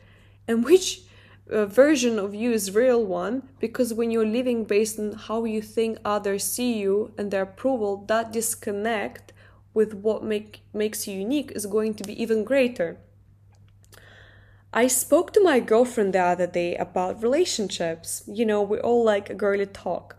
And 0.46 0.64
which 0.64 1.05
uh, 1.50 1.66
version 1.66 2.18
of 2.18 2.34
you 2.34 2.50
is 2.52 2.74
real 2.74 3.04
one 3.04 3.48
because 3.60 3.94
when 3.94 4.10
you're 4.10 4.26
living 4.26 4.64
based 4.64 4.98
on 4.98 5.12
how 5.12 5.44
you 5.44 5.62
think 5.62 5.98
others 6.04 6.44
see 6.44 6.78
you 6.78 7.12
and 7.16 7.30
their 7.30 7.42
approval 7.42 8.04
that 8.08 8.32
disconnect 8.32 9.32
with 9.72 9.94
what 9.94 10.24
make, 10.24 10.62
makes 10.72 11.06
you 11.06 11.18
unique 11.18 11.52
is 11.54 11.66
going 11.66 11.94
to 11.94 12.02
be 12.02 12.20
even 12.20 12.44
greater. 12.44 12.98
I 14.72 14.88
spoke 14.88 15.32
to 15.34 15.42
my 15.42 15.60
girlfriend 15.60 16.14
the 16.14 16.20
other 16.20 16.46
day 16.46 16.76
about 16.76 17.22
relationships. 17.22 18.24
You 18.26 18.44
know 18.44 18.62
we 18.62 18.78
all 18.78 19.04
like 19.04 19.30
a 19.30 19.34
girly 19.34 19.66
talk. 19.66 20.16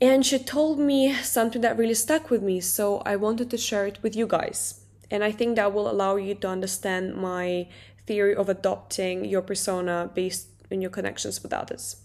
And 0.00 0.26
she 0.26 0.38
told 0.38 0.78
me 0.78 1.14
something 1.14 1.62
that 1.62 1.78
really 1.78 1.94
stuck 1.94 2.28
with 2.28 2.42
me 2.42 2.60
so 2.60 2.98
i 3.06 3.16
wanted 3.16 3.48
to 3.50 3.56
share 3.56 3.86
it 3.86 4.02
with 4.02 4.16
you 4.16 4.26
guys. 4.26 4.80
And 5.10 5.22
i 5.22 5.30
think 5.30 5.56
that 5.56 5.72
will 5.72 5.88
allow 5.88 6.16
you 6.16 6.34
to 6.34 6.48
understand 6.48 7.14
my 7.14 7.68
theory 8.06 8.34
of 8.34 8.48
adopting 8.48 9.24
your 9.24 9.42
persona 9.42 10.10
based 10.14 10.48
on 10.70 10.80
your 10.80 10.90
connections 10.90 11.42
with 11.42 11.52
others. 11.52 11.96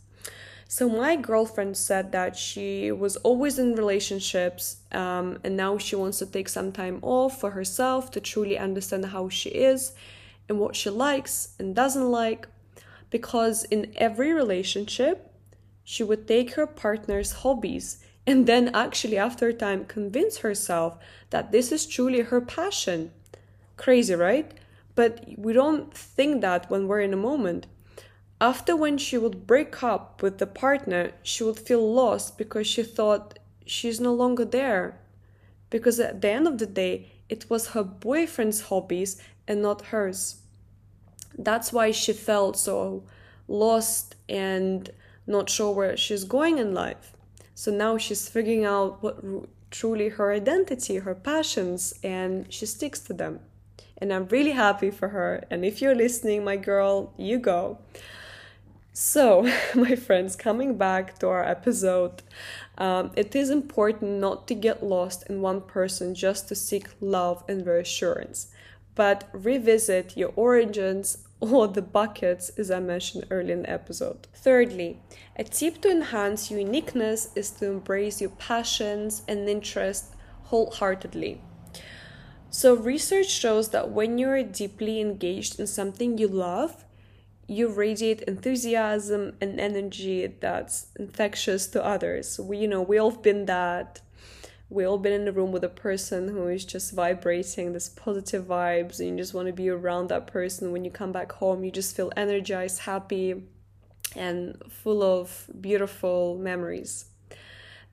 So 0.68 0.88
my 0.88 1.16
girlfriend 1.16 1.78
said 1.78 2.12
that 2.12 2.38
she 2.38 2.92
was 2.92 3.16
always 3.18 3.58
in 3.58 3.74
relationships, 3.74 4.78
um, 4.92 5.40
and 5.44 5.58
now 5.58 5.80
she 5.80 5.96
wants 5.96 6.20
to 6.20 6.28
take 6.28 6.48
some 6.48 6.72
time 6.72 7.00
off 7.02 7.40
for 7.40 7.52
herself 7.52 8.12
to 8.12 8.20
truly 8.20 8.58
understand 8.58 9.06
how 9.06 9.30
she 9.30 9.50
is 9.50 9.94
and 10.48 10.60
what 10.60 10.76
she 10.76 10.92
likes 10.92 11.56
and 11.58 11.76
doesn't 11.76 12.12
like. 12.12 12.48
Because 13.10 13.64
in 13.66 13.92
every 13.96 14.32
relationship, 14.32 15.34
she 15.84 16.04
would 16.04 16.28
take 16.28 16.54
her 16.54 16.68
partner's 16.68 17.32
hobbies 17.42 17.98
and 18.28 18.46
then 18.46 18.70
actually 18.76 19.18
after 19.18 19.48
a 19.48 19.54
time 19.54 19.86
convince 19.86 20.38
herself 20.38 21.00
that 21.32 21.52
this 21.52 21.72
is 21.72 21.88
truly 21.88 22.22
her 22.22 22.40
passion. 22.40 23.12
Crazy, 23.76 24.14
right? 24.14 24.52
But 25.00 25.24
we 25.38 25.54
don't 25.54 25.94
think 25.94 26.42
that 26.42 26.70
when 26.70 26.86
we're 26.86 27.00
in 27.00 27.14
a 27.14 27.26
moment. 27.30 27.68
After 28.42 28.76
when 28.76 28.98
she 28.98 29.18
would 29.18 29.48
break 29.48 29.82
up 29.82 30.22
with 30.22 30.40
the 30.40 30.46
partner, 30.46 31.12
she 31.24 31.42
would 31.42 31.58
feel 31.58 31.94
lost 31.94 32.38
because 32.38 32.68
she 32.68 32.84
thought 32.84 33.40
she's 33.66 34.02
no 34.02 34.14
longer 34.14 34.44
there. 34.44 35.00
Because 35.70 36.02
at 36.02 36.20
the 36.20 36.30
end 36.30 36.48
of 36.48 36.58
the 36.58 36.66
day, 36.66 37.14
it 37.30 37.50
was 37.50 37.68
her 37.68 37.84
boyfriend's 37.84 38.64
hobbies 38.64 39.22
and 39.48 39.62
not 39.62 39.86
hers. 39.94 40.42
That's 41.38 41.72
why 41.72 41.92
she 41.92 42.12
felt 42.12 42.58
so 42.58 43.04
lost 43.48 44.18
and 44.28 44.90
not 45.26 45.50
sure 45.50 45.74
where 45.74 45.96
she's 45.96 46.26
going 46.26 46.58
in 46.58 46.74
life. 46.74 47.14
So 47.56 47.72
now 47.72 47.98
she's 47.98 48.28
figuring 48.28 48.66
out 48.66 49.02
what 49.02 49.24
truly 49.72 50.10
her 50.10 50.34
identity, 50.34 50.98
her 50.98 51.16
passions, 51.16 51.94
and 52.04 52.52
she 52.52 52.66
sticks 52.66 53.00
to 53.08 53.14
them. 53.14 53.40
And 54.02 54.14
I'm 54.14 54.28
really 54.28 54.52
happy 54.52 54.92
for 54.92 55.10
her. 55.10 55.44
And 55.52 55.66
if 55.66 55.82
you're 55.82 55.96
listening, 55.96 56.44
my 56.44 56.56
girl, 56.56 57.14
you 57.18 57.38
go. 57.38 57.80
So, 58.94 59.50
my 59.76 59.96
friends, 59.96 60.36
coming 60.36 60.78
back 60.78 61.20
to 61.20 61.28
our 61.30 61.44
episode, 61.44 62.22
um, 62.78 63.12
it 63.16 63.36
is 63.36 63.50
important 63.50 64.20
not 64.20 64.48
to 64.48 64.56
get 64.56 64.84
lost 64.84 65.24
in 65.30 65.42
one 65.42 65.62
person 65.62 66.16
just 66.16 66.50
to 66.50 66.56
seek 66.56 66.88
love 67.00 67.44
and 67.48 67.66
reassurance, 67.66 68.48
but 68.96 69.30
revisit 69.32 70.18
your 70.18 70.34
origins 70.36 71.20
or 71.40 71.68
the 71.68 71.82
buckets, 71.82 72.50
as 72.58 72.70
I 72.70 72.82
mentioned 72.82 73.26
earlier 73.32 73.54
in 73.54 73.62
the 73.62 73.70
episode. 73.70 74.28
Thirdly, 74.34 75.00
a 75.38 75.46
tip 75.46 75.82
to 75.82 75.90
enhance 75.90 76.52
uniqueness 76.52 77.30
is 77.36 77.52
to 77.52 77.68
embrace 77.68 78.20
your 78.20 78.32
passions 78.32 79.24
and 79.28 79.48
interests 79.48 80.14
wholeheartedly. 80.44 81.42
So, 82.52 82.74
research 82.74 83.30
shows 83.30 83.70
that 83.70 83.92
when 83.92 84.18
you're 84.18 84.42
deeply 84.42 85.00
engaged 85.00 85.60
in 85.60 85.68
something 85.68 86.18
you 86.18 86.28
love, 86.28 86.84
you 87.48 87.68
radiate 87.68 88.22
enthusiasm 88.24 89.34
and 89.40 89.60
energy 89.60 90.26
that's 90.28 90.88
infectious 90.98 91.68
to 91.68 91.84
others. 91.84 92.40
We, 92.40 92.58
you 92.58 92.68
know, 92.68 92.82
we 92.82 92.98
all 92.98 93.12
been 93.12 93.46
that. 93.46 94.02
We 94.70 94.86
all 94.86 94.98
been 94.98 95.14
in 95.14 95.28
a 95.28 95.32
room 95.32 95.52
with 95.52 95.64
a 95.64 95.70
person 95.70 96.28
who 96.28 96.48
is 96.48 96.66
just 96.66 96.94
vibrating 96.94 97.74
this 97.74 97.90
positive 97.90 98.46
vibes, 98.46 99.00
and 99.00 99.10
you 99.10 99.18
just 99.18 99.34
want 99.34 99.48
to 99.48 99.54
be 99.54 99.70
around 99.70 100.10
that 100.10 100.28
person. 100.28 100.72
When 100.72 100.86
you 100.86 100.92
come 100.92 101.12
back 101.12 101.32
home, 101.34 101.64
you 101.64 101.72
just 101.72 101.96
feel 101.96 102.12
energized, 102.16 102.82
happy, 102.82 103.44
and 104.16 104.62
full 104.70 105.04
of 105.04 105.48
beautiful 105.60 106.38
memories. 106.38 107.06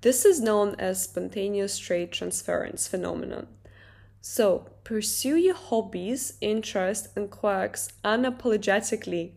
This 0.02 0.24
is 0.24 0.40
known 0.40 0.76
as 0.78 1.02
spontaneous 1.02 1.78
trait 1.78 2.12
transference 2.12 2.86
phenomenon. 2.86 3.48
So, 4.28 4.66
pursue 4.82 5.36
your 5.36 5.54
hobbies, 5.54 6.36
interests, 6.40 7.08
and 7.14 7.30
quirks 7.30 7.90
unapologetically 8.04 9.34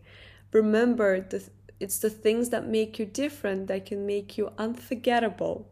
remember 0.50 1.20
that 1.20 1.48
it's 1.78 2.00
the 2.00 2.10
things 2.10 2.50
that 2.50 2.66
make 2.66 2.98
you 2.98 3.06
different 3.06 3.68
that 3.68 3.86
can 3.86 4.04
make 4.04 4.36
you 4.36 4.50
unforgettable. 4.58 5.68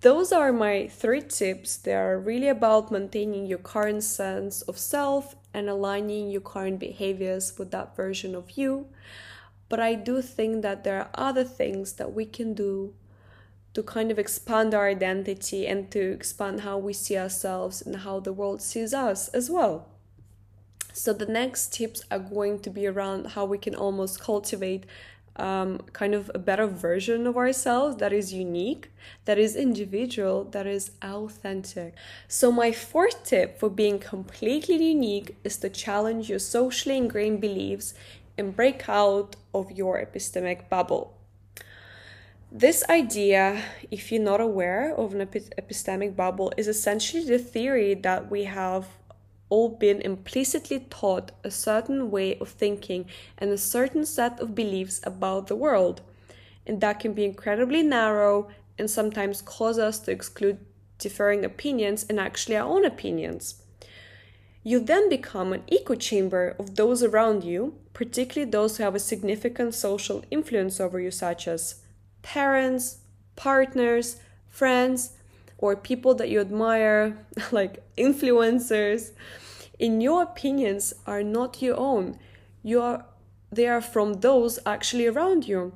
Those 0.00 0.30
are 0.30 0.52
my 0.52 0.86
three 0.86 1.20
tips. 1.22 1.76
They 1.76 1.94
are 1.94 2.20
really 2.20 2.48
about 2.48 2.92
maintaining 2.92 3.46
your 3.46 3.58
current 3.58 4.04
sense 4.04 4.62
of 4.62 4.78
self 4.78 5.34
and 5.52 5.68
aligning 5.68 6.30
your 6.30 6.42
current 6.42 6.78
behaviors 6.78 7.58
with 7.58 7.72
that 7.72 7.96
version 7.96 8.36
of 8.36 8.52
you. 8.52 8.86
But 9.68 9.80
I 9.80 9.96
do 9.96 10.22
think 10.22 10.62
that 10.62 10.84
there 10.84 11.00
are 11.00 11.10
other 11.14 11.42
things 11.42 11.94
that 11.94 12.12
we 12.12 12.26
can 12.26 12.54
do 12.54 12.94
to 13.76 13.82
kind 13.82 14.10
of 14.10 14.18
expand 14.18 14.72
our 14.72 14.88
identity 14.88 15.66
and 15.66 15.90
to 15.90 16.00
expand 16.00 16.62
how 16.62 16.78
we 16.78 16.94
see 16.94 17.18
ourselves 17.18 17.82
and 17.82 17.96
how 17.96 18.18
the 18.18 18.32
world 18.32 18.62
sees 18.62 18.94
us 18.94 19.28
as 19.28 19.50
well. 19.50 19.86
So 20.94 21.12
the 21.12 21.26
next 21.26 21.74
tips 21.74 22.00
are 22.10 22.18
going 22.18 22.60
to 22.60 22.70
be 22.70 22.86
around 22.86 23.26
how 23.34 23.44
we 23.44 23.58
can 23.58 23.74
almost 23.74 24.18
cultivate 24.18 24.86
um, 25.36 25.80
kind 25.92 26.14
of 26.14 26.30
a 26.34 26.38
better 26.38 26.66
version 26.66 27.26
of 27.26 27.36
ourselves 27.36 27.98
that 27.98 28.14
is 28.14 28.32
unique, 28.32 28.88
that 29.26 29.36
is 29.36 29.54
individual, 29.54 30.44
that 30.52 30.66
is 30.66 30.92
authentic. 31.02 31.92
So, 32.28 32.50
my 32.50 32.72
fourth 32.72 33.24
tip 33.24 33.60
for 33.60 33.68
being 33.68 33.98
completely 33.98 34.82
unique 34.82 35.36
is 35.44 35.58
to 35.58 35.68
challenge 35.68 36.30
your 36.30 36.38
socially 36.38 36.96
ingrained 36.96 37.42
beliefs 37.42 37.92
and 38.38 38.56
break 38.56 38.88
out 38.88 39.36
of 39.52 39.70
your 39.70 40.02
epistemic 40.02 40.70
bubble. 40.70 41.12
This 42.52 42.84
idea, 42.88 43.60
if 43.90 44.12
you're 44.12 44.22
not 44.22 44.40
aware 44.40 44.94
of 44.94 45.12
an 45.12 45.26
epistemic 45.26 46.14
bubble, 46.14 46.52
is 46.56 46.68
essentially 46.68 47.24
the 47.24 47.40
theory 47.40 47.94
that 47.94 48.30
we 48.30 48.44
have 48.44 48.86
all 49.48 49.68
been 49.68 50.00
implicitly 50.00 50.86
taught 50.88 51.32
a 51.42 51.50
certain 51.50 52.10
way 52.10 52.38
of 52.38 52.48
thinking 52.48 53.06
and 53.36 53.50
a 53.50 53.58
certain 53.58 54.06
set 54.06 54.38
of 54.38 54.54
beliefs 54.54 55.00
about 55.02 55.48
the 55.48 55.56
world. 55.56 56.02
And 56.66 56.80
that 56.80 57.00
can 57.00 57.14
be 57.14 57.24
incredibly 57.24 57.82
narrow 57.82 58.48
and 58.78 58.88
sometimes 58.88 59.42
cause 59.42 59.78
us 59.78 59.98
to 60.00 60.12
exclude 60.12 60.58
differing 60.98 61.44
opinions 61.44 62.06
and 62.08 62.20
actually 62.20 62.56
our 62.56 62.68
own 62.68 62.84
opinions. 62.84 63.62
You 64.62 64.78
then 64.78 65.08
become 65.08 65.52
an 65.52 65.64
echo 65.70 65.96
chamber 65.96 66.54
of 66.60 66.76
those 66.76 67.02
around 67.02 67.42
you, 67.42 67.74
particularly 67.92 68.50
those 68.50 68.76
who 68.76 68.84
have 68.84 68.94
a 68.94 69.00
significant 69.00 69.74
social 69.74 70.24
influence 70.30 70.80
over 70.80 71.00
you, 71.00 71.10
such 71.10 71.48
as 71.48 71.82
parents, 72.26 72.98
partners, 73.36 74.16
friends, 74.48 75.12
or 75.58 75.76
people 75.76 76.12
that 76.16 76.28
you 76.28 76.40
admire, 76.40 77.16
like 77.52 77.82
influencers, 77.96 79.12
in 79.78 80.00
your 80.00 80.24
opinions 80.24 80.92
are 81.06 81.22
not 81.22 81.62
your 81.62 81.78
own. 81.78 82.18
You 82.62 82.82
are 82.82 83.04
they 83.52 83.68
are 83.68 83.80
from 83.80 84.14
those 84.14 84.58
actually 84.66 85.06
around 85.06 85.46
you. 85.46 85.72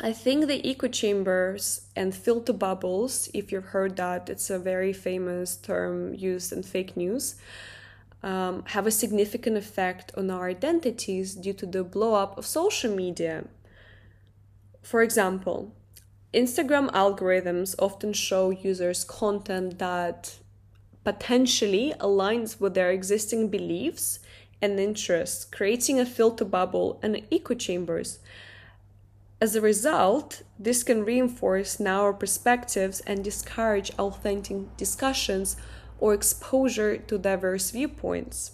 I 0.00 0.12
think 0.12 0.46
the 0.46 0.64
echo 0.64 0.86
chambers 0.86 1.82
and 1.96 2.14
filter 2.14 2.52
bubbles, 2.52 3.28
if 3.34 3.50
you've 3.50 3.72
heard 3.76 3.96
that, 3.96 4.30
it's 4.30 4.50
a 4.50 4.58
very 4.58 4.92
famous 4.92 5.56
term 5.56 6.14
used 6.14 6.52
in 6.52 6.62
fake 6.62 6.96
news, 6.96 7.34
um, 8.22 8.62
have 8.68 8.86
a 8.86 8.90
significant 8.90 9.56
effect 9.56 10.12
on 10.16 10.30
our 10.30 10.48
identities 10.48 11.34
due 11.34 11.54
to 11.54 11.66
the 11.66 11.82
blow 11.82 12.14
up 12.14 12.38
of 12.38 12.46
social 12.46 12.94
media. 12.94 13.44
For 14.82 15.02
example, 15.02 15.72
Instagram 16.34 16.90
algorithms 16.92 17.74
often 17.78 18.12
show 18.12 18.50
users 18.50 19.04
content 19.04 19.78
that 19.78 20.36
potentially 21.04 21.94
aligns 21.98 22.60
with 22.60 22.74
their 22.74 22.90
existing 22.90 23.48
beliefs 23.48 24.18
and 24.60 24.78
interests, 24.78 25.44
creating 25.44 25.98
a 25.98 26.06
filter 26.06 26.44
bubble 26.44 26.98
and 27.02 27.22
echo 27.30 27.54
chambers. 27.54 28.20
As 29.40 29.56
a 29.56 29.60
result, 29.60 30.42
this 30.58 30.84
can 30.84 31.04
reinforce 31.04 31.80
narrow 31.80 32.12
perspectives 32.12 33.00
and 33.00 33.24
discourage 33.24 33.90
authentic 33.98 34.76
discussions 34.76 35.56
or 35.98 36.14
exposure 36.14 36.96
to 36.96 37.18
diverse 37.18 37.72
viewpoints. 37.72 38.52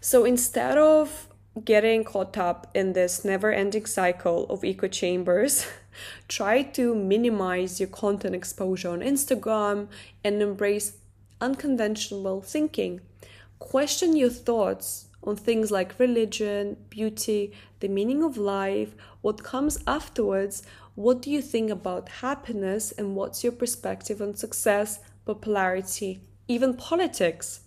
So 0.00 0.24
instead 0.24 0.78
of 0.78 1.28
getting 1.64 2.04
caught 2.04 2.36
up 2.36 2.70
in 2.74 2.92
this 2.92 3.24
never 3.24 3.50
ending 3.50 3.86
cycle 3.86 4.46
of 4.50 4.64
echo 4.64 4.88
chambers, 4.88 5.66
try 6.28 6.62
to 6.62 6.94
minimize 6.94 7.80
your 7.80 7.88
content 7.88 8.34
exposure 8.34 8.90
on 8.90 9.00
Instagram 9.00 9.88
and 10.22 10.42
embrace 10.42 10.98
unconventional 11.40 12.42
thinking. 12.42 13.00
Question 13.58 14.16
your 14.16 14.30
thoughts 14.30 15.06
on 15.22 15.36
things 15.36 15.70
like 15.70 15.98
religion, 15.98 16.76
beauty, 16.90 17.52
the 17.80 17.88
meaning 17.88 18.22
of 18.22 18.36
life, 18.36 18.94
what 19.22 19.42
comes 19.42 19.78
afterwards, 19.86 20.62
what 20.94 21.20
do 21.20 21.30
you 21.30 21.42
think 21.42 21.70
about 21.70 22.08
happiness, 22.08 22.92
and 22.92 23.16
what's 23.16 23.42
your 23.42 23.52
perspective 23.52 24.22
on 24.22 24.34
success, 24.34 25.00
popularity, 25.24 26.20
even 26.48 26.74
politics. 26.74 27.60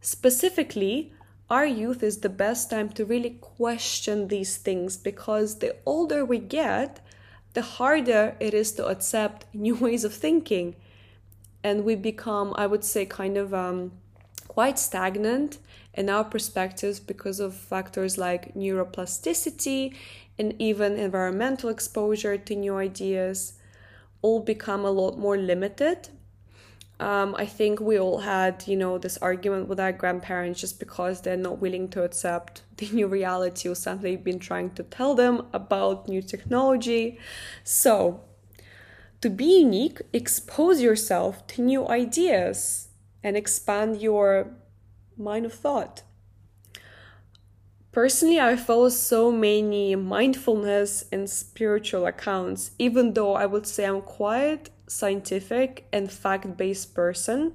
Specifically, 0.00 1.12
our 1.50 1.66
youth 1.66 2.02
is 2.02 2.18
the 2.18 2.28
best 2.28 2.70
time 2.70 2.88
to 2.90 3.04
really 3.04 3.36
question 3.40 4.28
these 4.28 4.56
things 4.56 4.96
because 4.96 5.58
the 5.58 5.76
older 5.84 6.24
we 6.24 6.38
get, 6.38 7.00
the 7.52 7.62
harder 7.62 8.36
it 8.40 8.54
is 8.54 8.72
to 8.72 8.86
accept 8.86 9.46
new 9.54 9.74
ways 9.74 10.04
of 10.04 10.14
thinking. 10.14 10.76
And 11.62 11.84
we 11.84 11.94
become, 11.94 12.52
I 12.56 12.66
would 12.66 12.84
say, 12.84 13.06
kind 13.06 13.36
of 13.36 13.54
um, 13.54 13.92
quite 14.48 14.78
stagnant 14.78 15.58
in 15.94 16.08
our 16.10 16.24
perspectives 16.24 17.00
because 17.00 17.40
of 17.40 17.54
factors 17.54 18.18
like 18.18 18.54
neuroplasticity 18.54 19.94
and 20.38 20.54
even 20.58 20.98
environmental 20.98 21.70
exposure 21.70 22.36
to 22.36 22.56
new 22.56 22.76
ideas 22.76 23.54
all 24.22 24.40
become 24.40 24.84
a 24.84 24.90
lot 24.90 25.18
more 25.18 25.36
limited 25.36 26.08
um, 27.00 27.34
I 27.36 27.44
think 27.44 27.80
we 27.80 27.98
all 27.98 28.18
had, 28.18 28.64
you 28.68 28.76
know, 28.76 28.98
this 28.98 29.18
argument 29.18 29.68
with 29.68 29.80
our 29.80 29.92
grandparents 29.92 30.60
just 30.60 30.78
because 30.78 31.20
they're 31.20 31.36
not 31.36 31.58
willing 31.58 31.88
to 31.90 32.04
accept 32.04 32.62
the 32.76 32.88
new 32.90 33.06
reality 33.06 33.68
or 33.68 33.74
something 33.74 34.02
they've 34.02 34.24
been 34.24 34.38
trying 34.38 34.70
to 34.72 34.82
tell 34.84 35.14
them 35.14 35.46
about 35.52 36.08
new 36.08 36.22
technology. 36.22 37.18
So, 37.64 38.20
to 39.20 39.30
be 39.30 39.60
unique, 39.60 40.02
expose 40.12 40.80
yourself 40.80 41.46
to 41.48 41.62
new 41.62 41.88
ideas 41.88 42.88
and 43.22 43.36
expand 43.36 44.02
your 44.02 44.50
mind 45.16 45.46
of 45.46 45.54
thought. 45.54 46.02
Personally, 47.90 48.40
I 48.40 48.56
follow 48.56 48.88
so 48.88 49.32
many 49.32 49.94
mindfulness 49.94 51.04
and 51.10 51.30
spiritual 51.30 52.06
accounts, 52.06 52.72
even 52.78 53.14
though 53.14 53.34
I 53.34 53.46
would 53.46 53.66
say 53.66 53.84
I'm 53.86 54.02
quite 54.02 54.68
scientific 54.86 55.86
and 55.92 56.10
fact 56.10 56.56
based 56.56 56.94
person. 56.94 57.54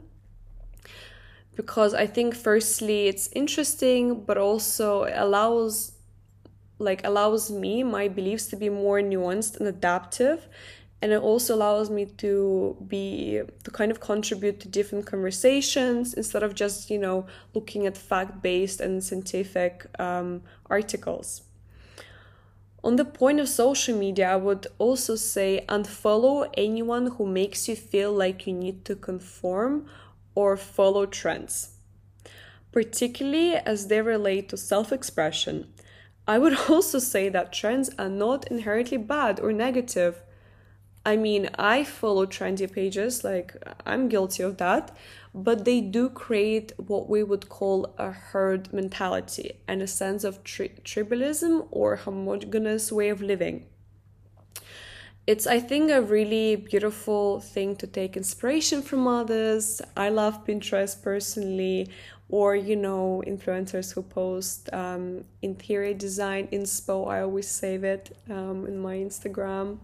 Because 1.55 1.93
I 1.93 2.07
think, 2.07 2.35
firstly, 2.35 3.07
it's 3.07 3.27
interesting, 3.33 4.23
but 4.23 4.37
also 4.37 5.05
allows 5.13 5.93
like 6.79 7.05
allows 7.05 7.51
me 7.51 7.83
my 7.83 8.07
beliefs 8.07 8.47
to 8.47 8.55
be 8.55 8.69
more 8.69 9.01
nuanced 9.01 9.57
and 9.57 9.67
adaptive 9.67 10.47
and 11.01 11.11
it 11.11 11.21
also 11.21 11.55
allows 11.55 11.89
me 11.89 12.05
to 12.05 12.75
be 12.87 13.41
to 13.63 13.71
kind 13.71 13.91
of 13.91 13.99
contribute 13.99 14.59
to 14.59 14.67
different 14.67 15.05
conversations 15.05 16.13
instead 16.13 16.43
of 16.43 16.55
just 16.55 16.89
you 16.89 16.97
know 16.97 17.25
looking 17.53 17.85
at 17.85 17.97
fact-based 17.97 18.81
and 18.81 19.03
scientific 19.03 19.85
um, 19.99 20.41
articles 20.69 21.41
on 22.83 22.95
the 22.95 23.05
point 23.05 23.39
of 23.39 23.49
social 23.49 23.97
media 23.97 24.31
i 24.31 24.35
would 24.35 24.67
also 24.77 25.15
say 25.15 25.65
unfollow 25.67 26.49
anyone 26.55 27.07
who 27.07 27.25
makes 27.25 27.67
you 27.67 27.75
feel 27.75 28.11
like 28.11 28.47
you 28.47 28.53
need 28.53 28.85
to 28.85 28.95
conform 28.95 29.85
or 30.39 30.55
follow 30.55 31.05
trends. 31.05 31.71
Particularly 32.71 33.55
as 33.55 33.87
they 33.87 34.01
relate 34.01 34.47
to 34.49 34.57
self-expression. 34.57 35.67
I 36.27 36.37
would 36.37 36.57
also 36.69 36.99
say 36.99 37.27
that 37.29 37.51
trends 37.51 37.89
are 37.99 38.09
not 38.09 38.47
inherently 38.47 38.97
bad 38.97 39.39
or 39.39 39.51
negative. 39.51 40.21
I 41.05 41.17
mean, 41.17 41.49
I 41.55 41.83
follow 41.83 42.25
trendy 42.25 42.71
pages, 42.71 43.23
like 43.23 43.55
I'm 43.85 44.07
guilty 44.07 44.43
of 44.43 44.57
that, 44.57 44.95
but 45.33 45.65
they 45.65 45.81
do 45.81 46.09
create 46.09 46.71
what 46.77 47.09
we 47.09 47.23
would 47.23 47.49
call 47.49 47.93
a 47.97 48.11
herd 48.11 48.73
mentality 48.73 49.53
and 49.67 49.81
a 49.81 49.87
sense 49.87 50.23
of 50.23 50.43
tri- 50.43 50.71
tribalism 50.83 51.67
or 51.71 51.97
homogenous 51.97 52.91
way 52.91 53.09
of 53.09 53.21
living. 53.21 53.65
It's, 55.27 55.45
I 55.45 55.59
think, 55.59 55.91
a 55.91 56.01
really 56.01 56.55
beautiful 56.55 57.39
thing 57.39 57.75
to 57.75 57.85
take 57.85 58.17
inspiration 58.17 58.81
from 58.81 59.07
others. 59.07 59.79
I 59.95 60.09
love 60.09 60.43
Pinterest 60.43 60.99
personally, 61.03 61.89
or 62.29 62.55
you 62.55 62.75
know, 62.75 63.23
influencers 63.27 63.93
who 63.93 64.01
post 64.01 64.73
um, 64.73 65.25
interior 65.43 65.93
design 65.93 66.47
inspo. 66.47 67.07
I 67.07 67.21
always 67.21 67.47
save 67.47 67.83
it 67.83 68.17
um, 68.29 68.65
in 68.65 68.79
my 68.79 68.95
Instagram 68.95 69.77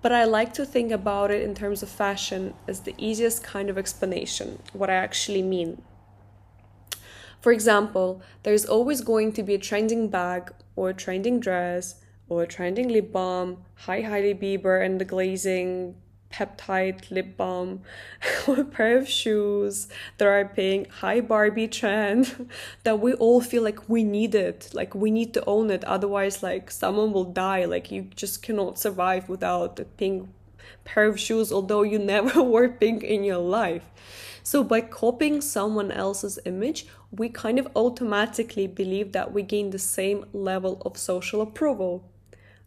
but 0.00 0.12
I 0.12 0.24
like 0.24 0.52
to 0.54 0.64
think 0.64 0.92
about 0.92 1.30
it 1.30 1.42
in 1.42 1.54
terms 1.54 1.82
of 1.82 1.88
fashion 1.88 2.54
as 2.66 2.80
the 2.80 2.94
easiest 2.98 3.42
kind 3.42 3.68
of 3.68 3.78
explanation, 3.78 4.60
what 4.72 4.90
I 4.90 4.94
actually 4.94 5.42
mean. 5.42 5.82
For 7.40 7.52
example, 7.52 8.22
there's 8.42 8.64
always 8.64 9.00
going 9.00 9.32
to 9.32 9.42
be 9.42 9.54
a 9.54 9.58
trending 9.58 10.08
bag 10.08 10.52
or 10.76 10.90
a 10.90 10.94
trending 10.94 11.40
dress 11.40 11.96
or 12.28 12.42
a 12.42 12.46
trending 12.46 12.88
lip 12.88 13.12
balm, 13.12 13.64
Hi 13.86 14.00
Hailey 14.00 14.34
Bieber 14.34 14.84
and 14.84 15.00
the 15.00 15.04
glazing 15.04 15.96
peptide 16.30 17.10
lip 17.10 17.36
balm 17.36 17.80
a 18.48 18.64
pair 18.64 18.98
of 18.98 19.08
shoes 19.08 19.88
that 20.18 20.28
are 20.28 20.44
paying 20.44 20.84
high 20.86 21.20
Barbie 21.20 21.68
trend 21.68 22.48
that 22.84 23.00
we 23.00 23.14
all 23.14 23.40
feel 23.40 23.62
like 23.62 23.88
we 23.88 24.04
need 24.04 24.34
it, 24.34 24.70
like 24.72 24.94
we 24.94 25.10
need 25.10 25.34
to 25.34 25.44
own 25.46 25.70
it. 25.70 25.84
Otherwise, 25.84 26.42
like 26.42 26.70
someone 26.70 27.12
will 27.12 27.24
die. 27.24 27.64
Like 27.64 27.90
you 27.90 28.02
just 28.14 28.42
cannot 28.42 28.78
survive 28.78 29.28
without 29.28 29.80
a 29.80 29.84
pink 29.84 30.28
pair 30.84 31.06
of 31.06 31.20
shoes, 31.20 31.52
although 31.52 31.82
you 31.82 31.98
never 32.14 32.42
wore 32.42 32.68
pink 32.68 33.02
in 33.02 33.24
your 33.24 33.38
life. 33.38 33.84
So 34.42 34.64
by 34.64 34.80
copying 34.80 35.42
someone 35.42 35.92
else's 35.92 36.38
image, 36.46 36.86
we 37.10 37.28
kind 37.28 37.58
of 37.58 37.68
automatically 37.76 38.66
believe 38.66 39.12
that 39.12 39.32
we 39.32 39.42
gain 39.42 39.70
the 39.70 39.78
same 39.78 40.24
level 40.32 40.80
of 40.86 40.96
social 40.96 41.42
approval. 41.42 42.08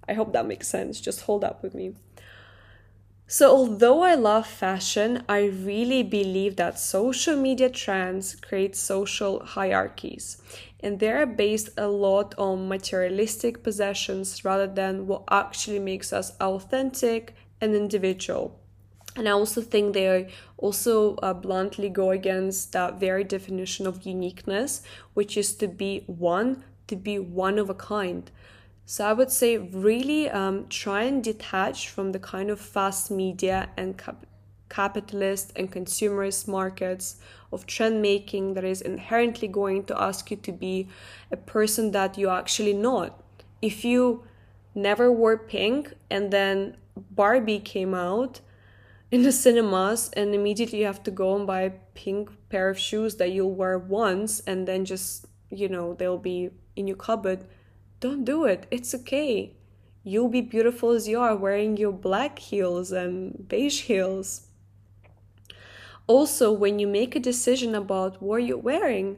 I 0.08 0.13
hope 0.13 0.34
that 0.34 0.45
makes 0.45 0.67
sense. 0.67 1.02
Just 1.02 1.21
hold 1.21 1.43
up 1.43 1.63
with 1.63 1.74
me. 1.74 1.95
So, 3.34 3.50
although 3.50 4.04
I 4.04 4.15
love 4.15 4.46
fashion, 4.46 5.24
I 5.30 5.46
really 5.46 6.04
believe 6.04 6.58
that 6.58 6.78
social 6.78 7.38
media 7.38 7.70
trends 7.70 8.36
create 8.36 8.76
social 8.76 9.39
hierarchies, 9.46 10.41
and 10.82 11.00
they're 11.00 11.26
based 11.26 11.70
a 11.78 11.88
lot 11.88 12.36
on 12.38 12.67
materialistic 12.67 13.63
possessions 13.63 14.44
rather 14.44 14.67
than 14.67 15.08
what 15.08 15.24
actually 15.32 15.80
makes 15.80 16.12
us 16.12 16.34
authentic 16.41 17.34
and 17.62 17.74
individual. 17.74 18.60
And 19.15 19.30
I 19.30 19.32
also 19.32 19.62
think 19.62 19.94
they 19.94 20.28
also 20.58 21.15
uh, 21.24 21.34
bluntly 21.34 21.88
go 21.88 22.12
against 22.12 22.74
that 22.74 23.00
very 23.00 23.24
definition 23.24 23.88
of 23.88 24.06
uniqueness, 24.06 24.82
which 25.13 25.38
is 25.38 25.56
to 25.56 25.70
be 25.70 26.04
one, 26.06 26.65
to 26.88 26.98
be 26.98 27.17
one 27.17 27.60
of 27.60 27.70
a 27.70 27.76
kind. 27.76 28.30
So 28.86 29.06
I 29.06 29.13
would 29.13 29.32
say 29.32 29.58
really 29.58 30.30
um, 30.30 30.67
try 30.67 31.04
and 31.04 31.24
detach 31.24 31.89
from 31.89 32.12
the 32.12 32.20
kind 32.20 32.50
of 32.50 32.60
fast 32.60 33.10
media 33.10 33.70
and 33.78 33.98
cap- 33.98 34.26
capitalist 34.70 35.52
and 35.56 35.72
consumerist 35.72 36.48
markets 36.48 37.17
of 37.52 37.65
trend 37.65 38.02
making 38.02 38.54
that 38.54 38.63
is 38.63 38.82
inherently 38.82 39.48
going 39.48 39.84
to 39.86 40.02
ask 40.02 40.32
you 40.32 40.38
to 40.38 40.52
be 40.52 40.88
a 41.32 41.38
person 41.38 41.91
that 41.91 42.17
you 42.17 42.30
actually 42.30 42.74
not. 42.74 43.22
If 43.62 43.86
you 43.86 44.24
never 44.74 45.12
wore 45.12 45.38
pink 45.38 45.94
and 46.10 46.32
then 46.32 46.78
Barbie 46.96 47.60
came 47.60 47.94
out 47.94 48.41
in 49.12 49.24
the 49.24 49.32
cinemas 49.32 50.10
and 50.13 50.34
immediately 50.34 50.80
you 50.80 50.86
have 50.86 51.04
to 51.04 51.12
go 51.12 51.36
and 51.36 51.46
buy 51.46 51.62
a 51.62 51.72
pink 51.94 52.30
pair 52.50 52.70
of 52.70 52.80
shoes 52.80 53.15
that 53.15 53.32
you'll 53.32 53.54
wear 53.54 53.78
once 53.78 54.39
and 54.41 54.67
then 54.67 54.86
just 54.86 55.26
you 55.50 55.67
know 55.67 55.94
they'll 55.94 56.17
be 56.17 56.50
in 56.78 56.88
your 56.88 56.96
cupboard 56.96 57.46
don't 58.02 58.26
do 58.26 58.46
it. 58.46 58.66
It's 58.72 58.94
okay. 58.96 59.54
You'll 60.04 60.28
be 60.30 60.42
beautiful 60.42 60.90
as 60.90 61.08
you 61.08 61.20
are 61.20 61.36
wearing 61.36 61.78
your 61.78 61.92
black 61.92 62.40
heels 62.40 62.92
and 62.92 63.48
beige 63.48 63.82
heels. 63.82 64.48
Also, 66.08 66.52
when 66.52 66.80
you 66.80 66.88
make 66.88 67.16
a 67.16 67.20
decision 67.20 67.76
about 67.76 68.22
what 68.22 68.44
you're 68.44 68.58
wearing 68.58 69.18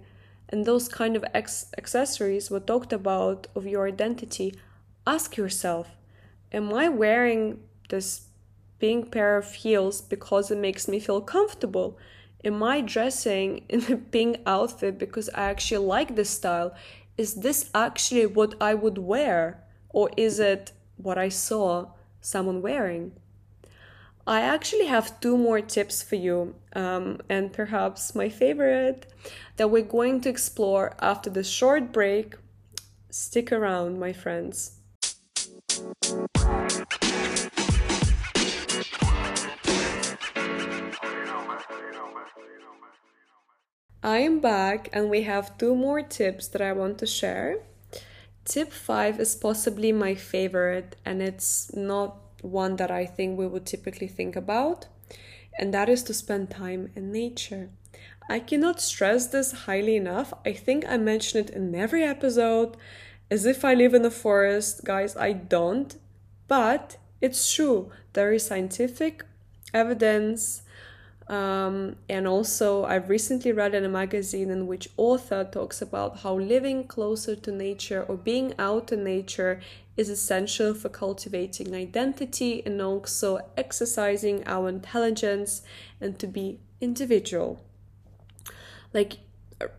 and 0.50 0.66
those 0.66 0.90
kind 0.90 1.16
of 1.16 1.24
ex- 1.34 1.72
accessories 1.78 2.52
were 2.52 2.60
talked 2.60 2.92
about 2.92 3.48
of 3.56 3.66
your 3.66 3.88
identity, 3.88 4.54
ask 5.08 5.38
yourself 5.38 5.96
Am 6.52 6.72
I 6.74 6.90
wearing 6.90 7.62
this 7.90 8.28
pink 8.80 9.12
pair 9.12 9.38
of 9.38 9.54
heels 9.54 10.02
because 10.02 10.52
it 10.52 10.58
makes 10.58 10.90
me 10.90 11.00
feel 11.00 11.22
comfortable? 11.22 11.98
Am 12.44 12.62
I 12.62 12.82
dressing 12.82 13.64
in 13.70 13.92
a 13.92 13.96
pink 13.96 14.42
outfit 14.46 15.00
because 15.00 15.30
I 15.30 15.44
actually 15.50 15.86
like 15.86 16.16
this 16.16 16.30
style? 16.30 16.76
Is 17.18 17.36
this 17.36 17.70
actually 17.76 18.26
what 18.26 18.56
I 18.60 18.74
would 18.74 18.98
wear? 18.98 19.64
Or 19.90 20.10
is 20.18 20.40
it 20.40 20.72
what 20.98 21.18
I 21.18 21.30
saw 21.30 21.92
someone 22.22 22.62
wearing? 22.62 23.14
I 24.26 24.42
actually 24.42 24.86
have 24.86 25.20
two 25.20 25.38
more 25.38 25.60
tips 25.60 26.02
for 26.02 26.16
you, 26.16 26.56
um, 26.74 27.20
and 27.28 27.52
perhaps 27.52 28.16
my 28.16 28.30
favorite 28.30 29.06
that 29.58 29.70
we're 29.70 29.84
going 29.84 30.22
to 30.22 30.30
explore 30.30 30.96
after 31.00 31.30
this 31.30 31.50
short 31.50 31.92
break. 31.92 32.36
Stick 33.10 33.52
around, 33.52 34.00
my 34.00 34.14
friends. 34.14 34.80
I 44.06 44.18
am 44.18 44.42
back 44.42 44.90
and 44.92 45.10
we 45.10 45.22
have 45.22 45.58
two 45.58 45.74
more 45.76 46.02
tips 46.02 46.50
that 46.50 46.62
I 46.62 46.74
want 46.74 46.98
to 46.98 47.06
share. 47.06 47.60
Tip 48.44 48.74
5 48.74 49.22
is 49.22 49.34
possibly 49.34 49.94
my 49.94 50.14
favorite 50.14 50.98
and 51.06 51.22
it's 51.22 51.74
not 51.74 52.18
one 52.42 52.76
that 52.76 52.92
I 52.92 53.06
think 53.06 53.40
we 53.40 53.48
would 53.48 53.66
typically 53.66 54.10
think 54.10 54.36
about, 54.36 54.88
and 55.58 55.74
that 55.74 55.88
is 55.88 56.04
to 56.04 56.14
spend 56.14 56.50
time 56.50 56.92
in 56.98 57.14
nature. 57.14 57.70
I 58.30 58.40
cannot 58.40 58.82
stress 58.82 59.28
this 59.28 59.52
highly 59.52 59.96
enough. 59.96 60.34
I 60.46 60.52
think 60.52 60.84
I 60.86 60.98
mention 60.98 61.40
it 61.40 61.50
in 61.50 61.74
every 61.74 62.04
episode 62.04 62.76
as 63.32 63.46
if 63.46 63.64
I 63.64 63.74
live 63.74 63.94
in 63.94 64.02
the 64.02 64.12
forest. 64.12 64.84
Guys, 64.84 65.16
I 65.16 65.32
don't, 65.32 65.96
but 66.50 66.98
it's 67.22 67.54
true. 67.54 67.90
There 68.12 68.34
is 68.34 68.46
scientific 68.46 69.24
evidence 69.74 70.64
um, 71.28 71.96
and 72.10 72.28
also, 72.28 72.84
I've 72.84 73.10
recently 73.10 73.54
read 73.54 73.74
in 73.74 73.86
a 73.86 73.90
magazine 73.90 74.50
in 74.50 74.68
which 74.68 74.90
author 74.98 75.44
talks 75.44 75.82
about 75.82 76.20
how 76.20 76.38
living 76.38 76.86
closer 76.86 77.36
to 77.36 77.52
nature 77.52 78.04
or 78.04 78.18
being 78.18 78.54
out 78.60 78.92
in 78.92 79.04
nature 79.04 79.62
is 79.96 80.10
essential 80.10 80.74
for 80.74 80.90
cultivating 80.90 81.74
identity 81.74 82.62
and 82.66 82.82
also 82.82 83.40
exercising 83.56 84.46
our 84.48 84.68
intelligence 84.68 85.62
and 86.02 86.20
to 86.20 86.28
be 86.28 86.60
individual. 86.82 87.64
Like, 88.94 89.20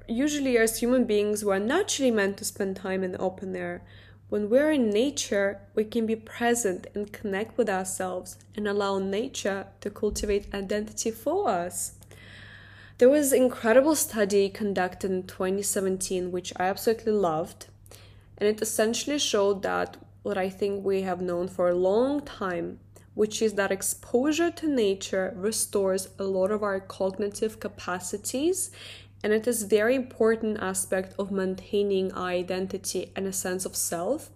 usually, 0.08 0.56
as 0.56 0.78
human 0.78 1.04
beings, 1.04 1.44
we're 1.44 1.58
naturally 1.58 2.10
meant 2.10 2.38
to 2.38 2.44
spend 2.44 2.76
time 2.76 3.04
in 3.04 3.12
the 3.12 3.18
open 3.18 3.54
air. 3.54 3.82
When 4.30 4.48
we're 4.48 4.72
in 4.72 4.90
nature, 4.90 5.60
we 5.74 5.84
can 5.84 6.06
be 6.06 6.16
present 6.16 6.86
and 6.94 7.12
connect 7.12 7.58
with 7.58 7.68
ourselves 7.68 8.36
and 8.56 8.66
allow 8.66 8.98
nature 8.98 9.66
to 9.80 9.90
cultivate 9.90 10.52
identity 10.54 11.10
for 11.10 11.48
us. 11.48 11.92
There 12.98 13.10
was 13.10 13.32
an 13.32 13.42
incredible 13.42 13.94
study 13.94 14.48
conducted 14.48 15.10
in 15.10 15.24
2017, 15.24 16.32
which 16.32 16.52
I 16.56 16.64
absolutely 16.64 17.12
loved, 17.12 17.66
and 18.38 18.48
it 18.48 18.62
essentially 18.62 19.18
showed 19.18 19.62
that 19.62 19.96
what 20.22 20.38
I 20.38 20.48
think 20.48 20.84
we 20.84 21.02
have 21.02 21.20
known 21.20 21.48
for 21.48 21.68
a 21.68 21.74
long 21.74 22.22
time, 22.22 22.80
which 23.14 23.42
is 23.42 23.54
that 23.54 23.70
exposure 23.70 24.50
to 24.50 24.66
nature 24.66 25.34
restores 25.36 26.08
a 26.18 26.24
lot 26.24 26.50
of 26.50 26.62
our 26.62 26.80
cognitive 26.80 27.60
capacities 27.60 28.70
and 29.24 29.32
it 29.32 29.48
is 29.48 29.62
very 29.64 29.96
important 29.96 30.58
aspect 30.60 31.14
of 31.18 31.32
maintaining 31.32 32.12
our 32.12 32.28
identity 32.28 33.10
and 33.16 33.26
a 33.26 33.32
sense 33.32 33.64
of 33.64 33.74
self. 33.74 34.30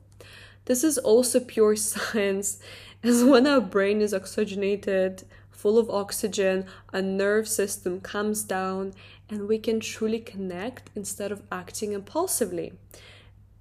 This 0.64 0.82
is 0.82 0.96
also 0.96 1.38
pure 1.38 1.76
science 1.90 2.58
as 3.04 3.22
when 3.22 3.46
our 3.46 3.60
brain 3.60 4.00
is 4.00 4.12
oxygenated, 4.12 5.22
full 5.50 5.78
of 5.78 5.90
oxygen, 5.90 6.66
a 6.92 7.00
nerve 7.02 7.46
system 7.46 8.00
comes 8.00 8.42
down 8.42 8.94
and 9.28 9.46
we 9.46 9.58
can 9.58 9.78
truly 9.78 10.18
connect 10.18 10.90
instead 10.96 11.30
of 11.30 11.42
acting 11.52 11.92
impulsively 11.92 12.72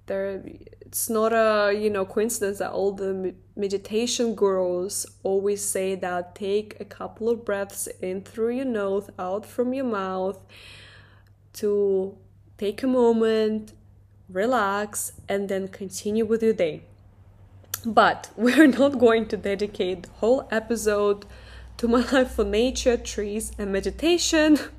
there 0.08 0.42
it's 0.82 1.10
not 1.10 1.34
a 1.34 1.74
you 1.74 1.90
know 1.90 2.06
coincidence 2.06 2.60
that 2.60 2.72
all 2.72 2.92
the 2.92 3.36
meditation 3.56 4.34
gurus 4.34 5.06
always 5.22 5.64
say 5.64 5.96
that 5.96 6.34
take 6.34 6.80
a 6.80 6.86
couple 6.86 7.30
of 7.30 7.46
breaths 7.46 7.88
in 8.02 8.22
through 8.22 8.56
your 8.56 8.66
nose 8.66 9.10
out 9.20 9.46
from 9.46 9.74
your 9.74 9.86
mouth 9.86 10.40
to 11.58 12.18
take 12.58 12.84
a 12.84 12.88
moment 12.88 13.74
relax 14.30 15.14
and 15.30 15.48
then 15.50 15.68
continue 15.68 16.26
with 16.26 16.44
your 16.44 16.54
day. 16.54 16.84
But 17.86 18.30
we're 18.36 18.68
not 18.68 19.00
going 19.00 19.28
to 19.28 19.38
dedicate 19.38 20.04
the 20.04 20.10
whole 20.10 20.48
episode 20.52 21.26
to 21.78 21.88
my 21.88 22.02
life 22.12 22.32
for 22.32 22.44
nature 22.44 22.98
trees 22.98 23.52
and 23.58 23.72
meditation. 23.72 24.60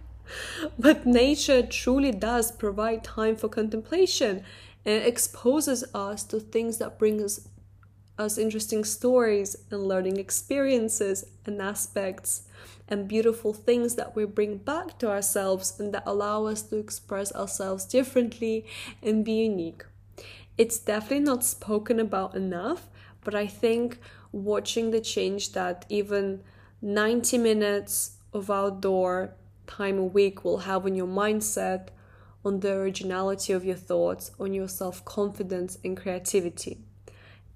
But 0.78 1.06
nature 1.06 1.62
truly 1.62 2.12
does 2.12 2.52
provide 2.52 3.02
time 3.02 3.34
for 3.34 3.48
contemplation 3.48 4.44
and 4.84 5.02
exposes 5.02 5.84
us 5.94 6.22
to 6.24 6.38
things 6.38 6.76
that 6.78 6.98
bring 6.98 7.22
us 7.22 7.48
us 8.18 8.36
interesting 8.36 8.84
stories 8.84 9.56
and 9.70 9.88
learning 9.88 10.18
experiences 10.18 11.24
and 11.46 11.62
aspects 11.62 12.42
and 12.88 13.08
beautiful 13.08 13.52
things 13.52 13.94
that 13.94 14.16
we 14.16 14.24
bring 14.24 14.58
back 14.58 14.98
to 14.98 15.10
ourselves 15.10 15.78
and 15.78 15.92
that 15.94 16.02
allow 16.06 16.46
us 16.46 16.62
to 16.62 16.76
express 16.76 17.34
ourselves 17.34 17.84
differently 17.84 18.66
and 19.02 19.24
be 19.24 19.32
unique. 19.32 19.84
It's 20.56 20.78
definitely 20.78 21.20
not 21.20 21.44
spoken 21.44 22.00
about 22.00 22.34
enough, 22.34 22.88
but 23.22 23.34
I 23.34 23.46
think 23.46 23.98
watching 24.32 24.90
the 24.90 25.00
change 25.00 25.52
that 25.52 25.84
even 25.88 26.42
90 26.82 27.38
minutes 27.38 28.16
of 28.32 28.50
outdoor 28.50 29.34
time 29.66 29.98
a 29.98 30.04
week 30.04 30.44
will 30.44 30.58
have 30.58 30.84
on 30.86 30.94
your 30.94 31.06
mindset 31.06 31.88
on 32.44 32.60
the 32.60 32.72
originality 32.72 33.52
of 33.52 33.64
your 33.64 33.76
thoughts, 33.76 34.30
on 34.38 34.54
your 34.54 34.68
self 34.68 35.04
confidence 35.04 35.78
and 35.84 35.96
creativity. 35.96 36.78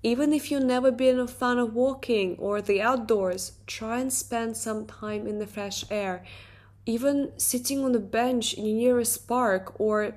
Even 0.02 0.32
if 0.32 0.50
you've 0.50 0.64
never 0.64 0.90
been 0.90 1.20
a 1.20 1.28
fan 1.28 1.58
of 1.58 1.74
walking 1.74 2.36
or 2.38 2.60
the 2.60 2.82
outdoors, 2.82 3.52
try 3.66 4.00
and 4.00 4.12
spend 4.12 4.56
some 4.56 4.84
time 4.84 5.28
in 5.28 5.38
the 5.38 5.46
fresh 5.46 5.84
air. 5.90 6.24
Even 6.86 7.30
sitting 7.36 7.84
on 7.84 7.94
a 7.94 8.00
bench 8.00 8.56
your 8.58 8.74
nearest 8.74 9.28
park 9.28 9.78
or 9.78 10.14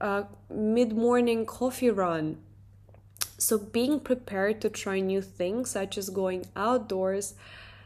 a 0.00 0.24
mid 0.50 0.92
morning 0.92 1.46
coffee 1.46 1.90
run. 1.90 2.38
So, 3.40 3.56
being 3.56 4.00
prepared 4.00 4.60
to 4.62 4.68
try 4.68 4.98
new 4.98 5.22
things, 5.22 5.70
such 5.70 5.96
as 5.96 6.10
going 6.10 6.46
outdoors, 6.56 7.34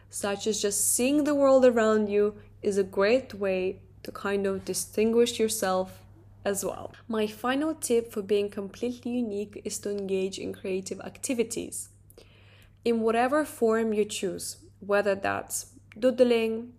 such 0.08 0.46
as 0.46 0.62
just 0.62 0.94
seeing 0.94 1.24
the 1.24 1.34
world 1.34 1.66
around 1.66 2.08
you, 2.08 2.36
is 2.62 2.78
a 2.78 2.82
great 2.82 3.34
way 3.34 3.80
to 4.02 4.10
kind 4.10 4.46
of 4.46 4.64
distinguish 4.64 5.38
yourself 5.38 6.01
as 6.44 6.64
well. 6.64 6.92
My 7.08 7.26
final 7.26 7.74
tip 7.74 8.12
for 8.12 8.22
being 8.22 8.50
completely 8.50 9.12
unique 9.12 9.60
is 9.64 9.78
to 9.80 9.90
engage 9.90 10.38
in 10.38 10.52
creative 10.52 11.00
activities 11.00 11.88
in 12.84 13.00
whatever 13.00 13.44
form 13.44 13.92
you 13.92 14.04
choose, 14.04 14.56
whether 14.80 15.14
that's 15.14 15.66
doodling, 15.98 16.72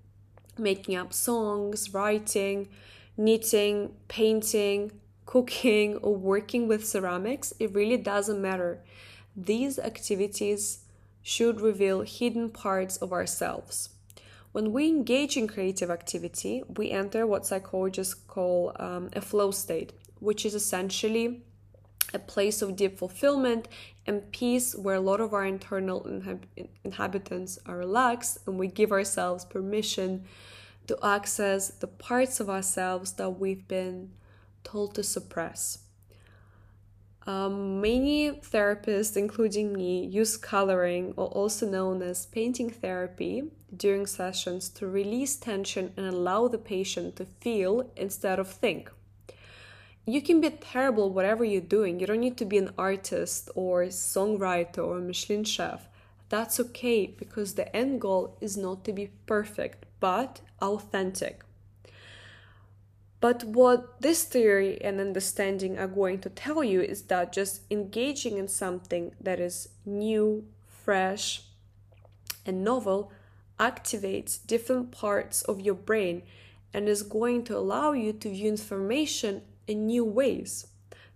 making 0.57 0.95
up 0.95 1.13
songs, 1.13 1.93
writing, 1.93 2.67
knitting, 3.17 3.93
painting, 4.07 4.91
cooking, 5.25 5.97
or 5.97 6.15
working 6.15 6.67
with 6.67 6.85
ceramics, 6.85 7.53
it 7.59 7.73
really 7.73 7.97
doesn't 7.97 8.41
matter. 8.41 8.83
These 9.35 9.79
activities 9.79 10.79
should 11.21 11.61
reveal 11.61 12.01
hidden 12.01 12.49
parts 12.49 12.97
of 12.97 13.13
ourselves. 13.13 13.89
When 14.53 14.71
we 14.71 14.87
engage 14.87 15.35
in 15.35 15.47
creative 15.47 15.89
activity, 15.89 16.63
we 16.77 16.91
enter 16.91 17.25
what 17.25 17.47
psychologists 17.47 18.13
call 18.13 18.71
um, 18.75 19.09
a 19.13 19.19
flow 19.19 19.49
state, 19.49 19.93
which 20.19 20.45
is 20.45 20.53
essentially 20.53 21.41
a 22.13 22.19
place 22.19 22.61
of 22.61 22.75
deep 22.75 22.99
fulfillment 22.99 23.67
and 24.05 24.31
peace 24.31 24.75
where 24.75 24.95
a 24.95 24.99
lot 24.99 25.19
of 25.19 25.33
our 25.33 25.43
internal 25.43 26.01
inhab- 26.01 26.67
inhabitants 26.83 27.57
are 27.65 27.77
relaxed 27.77 28.37
and 28.45 28.59
we 28.59 28.67
give 28.67 28.91
ourselves 28.91 29.43
permission 29.43 30.23
to 30.85 30.99
access 31.01 31.69
the 31.69 31.87
parts 31.87 32.39
of 32.39 32.47
ourselves 32.47 33.13
that 33.13 33.31
we've 33.31 33.67
been 33.67 34.11
told 34.63 34.93
to 34.93 35.01
suppress. 35.01 35.79
Um, 37.25 37.79
many 37.79 38.31
therapists, 38.31 39.15
including 39.15 39.71
me, 39.71 40.05
use 40.05 40.35
coloring, 40.35 41.13
or 41.15 41.27
also 41.27 41.65
known 41.65 42.01
as 42.01 42.25
painting 42.25 42.69
therapy, 42.69 43.43
during 43.75 44.05
sessions 44.05 44.69
to 44.69 44.87
release 44.87 45.35
tension 45.35 45.93
and 45.97 46.05
allow 46.05 46.47
the 46.47 46.57
patient 46.57 47.15
to 47.15 47.25
feel 47.25 47.89
instead 47.95 48.39
of 48.39 48.47
think. 48.47 48.91
You 50.05 50.21
can 50.21 50.41
be 50.41 50.49
terrible 50.49 51.11
whatever 51.11 51.45
you're 51.45 51.61
doing. 51.61 51.99
You 51.99 52.07
don't 52.07 52.19
need 52.19 52.37
to 52.37 52.45
be 52.45 52.57
an 52.57 52.71
artist 52.77 53.49
or 53.55 53.85
songwriter 53.85 54.85
or 54.85 54.99
Michelin 54.99 55.45
chef. 55.45 55.87
That's 56.27 56.59
okay 56.59 57.07
because 57.07 57.53
the 57.53 57.73
end 57.73 58.01
goal 58.01 58.37
is 58.41 58.57
not 58.57 58.83
to 58.85 58.91
be 58.91 59.11
perfect, 59.25 59.85
but 60.01 60.41
authentic. 60.61 61.43
But 63.23 63.45
what 63.45 64.01
this 64.01 64.25
theory 64.25 64.81
and 64.81 64.99
understanding 64.99 65.77
are 65.77 65.87
going 65.87 66.19
to 66.19 66.29
tell 66.29 66.61
you 66.61 66.81
is 66.81 67.03
that 67.03 67.31
just 67.31 67.61
engaging 67.71 68.37
in 68.37 68.49
something 68.49 69.15
that 69.21 69.39
is 69.39 69.69
new, 69.85 70.43
fresh, 70.67 71.43
and 72.45 72.65
novel 72.65 73.13
activates 73.57 74.45
different 74.45 74.91
parts 74.91 75.41
of 75.43 75.61
your 75.61 75.73
brain 75.73 76.23
and 76.73 76.89
is 76.89 77.01
going 77.01 77.45
to 77.45 77.57
allow 77.57 77.93
you 77.93 78.11
to 78.11 78.29
view 78.29 78.49
information 78.49 79.43
in 79.67 79.85
new 79.85 80.03
ways, 80.03 80.67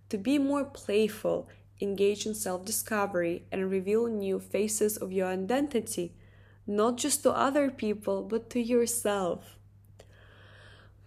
to 0.08 0.16
be 0.16 0.38
more 0.38 0.64
playful, 0.64 1.50
engage 1.78 2.24
in 2.24 2.34
self 2.34 2.64
discovery, 2.64 3.44
and 3.52 3.70
reveal 3.70 4.06
new 4.06 4.40
faces 4.40 4.96
of 4.96 5.12
your 5.12 5.26
identity, 5.26 6.14
not 6.66 6.96
just 6.96 7.22
to 7.24 7.32
other 7.32 7.70
people, 7.70 8.22
but 8.22 8.48
to 8.48 8.60
yourself. 8.62 9.57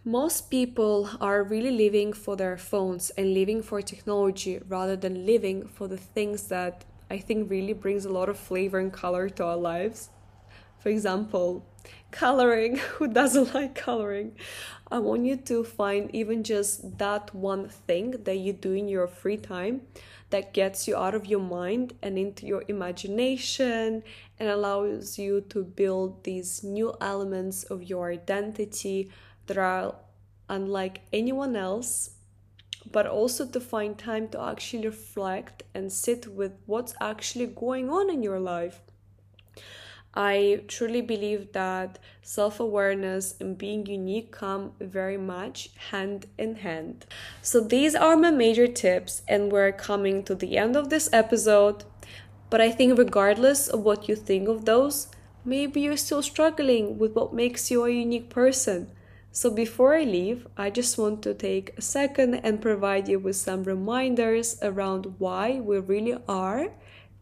Most 0.04 0.50
people 0.50 1.08
are 1.22 1.44
really 1.44 1.70
living 1.70 2.12
for 2.12 2.36
their 2.36 2.58
phones 2.58 3.12
and 3.12 3.36
living 3.36 3.62
for 3.62 3.84
technology 3.84 4.60
rather 4.68 4.96
than 4.96 5.28
living 5.28 5.68
for 5.68 5.88
the 5.88 5.98
things 5.98 6.48
that 6.48 6.86
I 7.12 7.20
think 7.20 7.52
really 7.52 7.74
brings 7.74 8.04
a 8.04 8.10
lot 8.10 8.28
of 8.28 8.40
flavor 8.40 8.80
and 8.80 8.92
color 8.92 9.30
to 9.30 9.46
our 9.46 9.58
lives. 9.58 10.10
For 10.80 10.90
example, 10.90 11.64
coloring. 12.10 12.78
Who 12.98 13.10
doesn't 13.10 13.54
like 13.54 13.76
coloring? 13.76 14.32
I 14.92 14.98
want 14.98 15.26
you 15.26 15.38
to 15.38 15.64
find 15.64 16.10
even 16.16 16.44
just 16.44 16.98
that 16.98 17.36
one 17.36 17.70
thing 17.70 18.24
that 18.24 18.38
you 18.38 18.54
do 18.54 18.74
in 18.74 18.88
your 18.88 19.08
free 19.08 19.38
time 19.38 19.82
that 20.32 20.52
gets 20.52 20.88
you 20.88 20.98
out 20.98 21.14
of 21.14 21.28
your 21.28 21.42
mind 21.42 21.94
and 22.02 22.18
into 22.18 22.48
your 22.48 22.64
imagination 22.68 24.02
and 24.40 24.50
allows 24.50 25.20
you 25.20 25.42
to 25.50 25.64
build 25.64 26.24
these 26.24 26.64
new 26.64 26.94
elements 27.00 27.64
of 27.66 27.84
your 27.84 28.12
identity 28.12 29.12
that 29.52 29.58
are 29.58 29.96
unlike 30.48 31.02
anyone 31.12 31.58
else, 31.58 32.12
but 32.90 33.06
also 33.06 33.46
to 33.46 33.60
find 33.60 33.98
time 33.98 34.30
to 34.30 34.42
actually 34.42 34.88
reflect 34.88 35.64
and 35.74 35.92
sit 35.92 36.26
with 36.26 36.54
what's 36.68 36.96
actually 37.02 37.48
going 37.48 37.90
on 37.90 38.10
in 38.10 38.24
your 38.24 38.40
life. 38.40 38.80
I 40.14 40.64
truly 40.70 41.02
believe 41.02 41.52
that 41.52 42.00
self 42.22 42.62
awareness 42.62 43.36
and 43.42 43.58
being 43.58 43.86
unique 43.86 44.32
come 44.32 44.72
very 44.80 45.18
much 45.18 45.72
hand 45.92 46.28
in 46.38 46.56
hand. 46.56 47.06
So, 47.42 47.60
these 47.60 47.94
are 47.94 48.16
my 48.16 48.32
major 48.32 48.68
tips, 48.68 49.22
and 49.28 49.52
we're 49.52 49.74
coming 49.74 50.24
to 50.24 50.36
the 50.36 50.58
end 50.58 50.78
of 50.78 50.90
this 50.90 51.10
episode. 51.12 51.84
But 52.50 52.62
I 52.62 52.72
think, 52.72 52.98
regardless 52.98 53.68
of 53.68 53.82
what 53.82 54.08
you 54.08 54.16
think 54.16 54.48
of 54.48 54.64
those, 54.64 55.08
maybe 55.44 55.82
you're 55.82 55.98
still 55.98 56.22
struggling 56.22 56.98
with 56.98 57.14
what 57.14 57.34
makes 57.34 57.70
you 57.70 57.84
a 57.84 57.90
unique 57.90 58.30
person. 58.30 58.92
So, 59.34 59.50
before 59.50 59.96
I 59.96 60.04
leave, 60.04 60.46
I 60.58 60.70
just 60.70 60.98
want 60.98 61.24
to 61.24 61.34
take 61.34 61.78
a 61.78 61.82
second 61.82 62.36
and 62.36 62.62
provide 62.62 63.08
you 63.08 63.18
with 63.18 63.38
some 63.38 63.64
reminders 63.64 64.58
around 64.62 65.16
why 65.20 65.62
we 65.62 65.80
really 65.80 66.18
are 66.28 66.72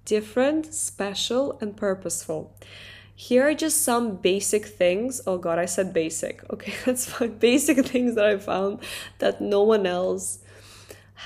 different, 0.06 0.74
special, 0.74 1.60
and 1.62 1.78
purposeful. 1.78 2.52
Here 3.16 3.48
are 3.48 3.54
just 3.54 3.84
some 3.84 4.16
basic 4.16 4.66
things. 4.66 5.22
Oh 5.28 5.38
god, 5.38 5.60
I 5.60 5.66
said 5.66 5.94
basic. 5.94 6.42
Okay, 6.52 6.74
that's 6.84 7.06
fine. 7.06 7.38
Basic 7.38 7.86
things 7.86 8.16
that 8.16 8.26
I 8.26 8.38
found 8.38 8.80
that 9.20 9.40
no 9.40 9.62
one 9.62 9.86
else 9.86 10.40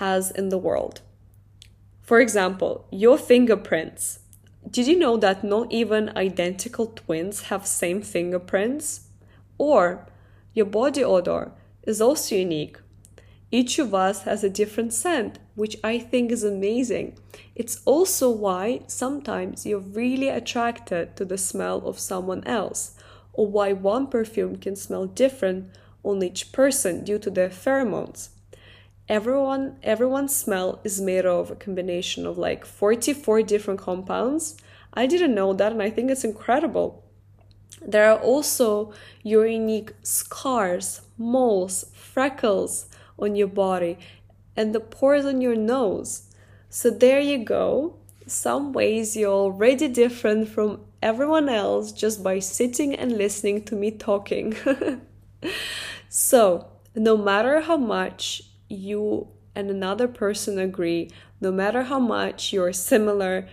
has 0.01 0.31
in 0.31 0.49
the 0.49 0.57
world. 0.57 0.99
For 2.01 2.19
example, 2.19 2.85
your 2.91 3.17
fingerprints. 3.17 4.19
Did 4.69 4.87
you 4.87 4.99
know 4.99 5.15
that 5.17 5.45
not 5.45 5.71
even 5.71 6.11
identical 6.17 6.87
twins 6.87 7.43
have 7.43 7.65
same 7.65 8.01
fingerprints? 8.01 9.07
Or 9.57 10.07
your 10.53 10.65
body 10.65 11.03
odor 11.03 11.51
is 11.83 12.01
also 12.01 12.35
unique. 12.35 12.77
Each 13.51 13.77
of 13.77 13.93
us 13.93 14.23
has 14.23 14.43
a 14.43 14.49
different 14.49 14.93
scent, 14.93 15.37
which 15.55 15.77
I 15.83 15.99
think 15.99 16.31
is 16.31 16.43
amazing. 16.43 17.17
It's 17.55 17.81
also 17.85 18.31
why 18.31 18.81
sometimes 18.87 19.65
you're 19.65 19.79
really 19.79 20.29
attracted 20.29 21.15
to 21.17 21.25
the 21.25 21.37
smell 21.37 21.85
of 21.85 21.99
someone 21.99 22.43
else, 22.47 22.95
or 23.31 23.47
why 23.47 23.73
one 23.73 24.07
perfume 24.07 24.55
can 24.55 24.75
smell 24.75 25.05
different 25.05 25.69
on 26.03 26.23
each 26.23 26.51
person 26.51 27.03
due 27.03 27.19
to 27.19 27.29
their 27.29 27.49
pheromones. 27.49 28.29
Everyone 29.09 29.77
everyone's 29.83 30.35
smell 30.35 30.79
is 30.83 31.01
made 31.01 31.25
of 31.25 31.51
a 31.51 31.55
combination 31.55 32.25
of 32.25 32.37
like 32.37 32.65
44 32.65 33.43
different 33.43 33.79
compounds. 33.79 34.55
I 34.93 35.07
didn't 35.07 35.35
know 35.35 35.53
that 35.53 35.73
and 35.73 35.81
I 35.81 35.89
think 35.89 36.09
it's 36.09 36.23
incredible. 36.23 37.02
There 37.85 38.11
are 38.11 38.19
also 38.19 38.93
your 39.23 39.45
unique 39.45 39.93
scars, 40.03 41.01
moles, 41.17 41.85
freckles, 41.93 42.87
on 43.17 43.35
your 43.35 43.47
body 43.47 43.97
and 44.55 44.73
the 44.73 44.79
pores 44.79 45.25
on 45.25 45.41
your 45.41 45.55
nose. 45.55 46.29
So 46.69 46.89
there 46.89 47.19
you 47.19 47.43
go. 47.43 47.97
Some 48.27 48.73
ways 48.73 49.15
you're 49.15 49.31
already 49.31 49.87
different 49.87 50.47
from 50.49 50.81
everyone 51.01 51.49
else 51.49 51.91
just 51.91 52.23
by 52.23 52.39
sitting 52.39 52.95
and 52.95 53.17
listening 53.17 53.63
to 53.65 53.75
me 53.75 53.91
talking. 53.91 54.55
so, 56.09 56.67
no 56.95 57.17
matter 57.17 57.61
how 57.61 57.77
much 57.77 58.43
you 58.69 59.27
and 59.55 59.69
another 59.69 60.07
person 60.07 60.57
agree, 60.57 61.11
no 61.41 61.51
matter 61.51 61.83
how 61.83 61.99
much 61.99 62.53
you're 62.53 62.73
similar, 62.73 63.47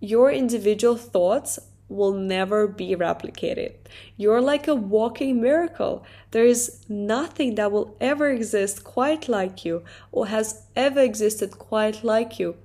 your 0.00 0.30
individual 0.30 0.96
thoughts 0.96 1.58
will 1.88 2.12
never 2.12 2.66
be 2.66 2.94
replicated. 2.94 3.72
You're 4.16 4.40
like 4.40 4.68
a 4.68 4.74
walking 4.74 5.40
miracle. 5.40 6.04
There 6.30 6.44
is 6.44 6.84
nothing 6.88 7.54
that 7.54 7.72
will 7.72 7.96
ever 8.00 8.28
exist 8.28 8.84
quite 8.84 9.28
like 9.28 9.64
you 9.64 9.84
or 10.12 10.26
has 10.26 10.62
ever 10.76 11.00
existed 11.00 11.58
quite 11.58 12.04
like 12.04 12.38
you. 12.38 12.56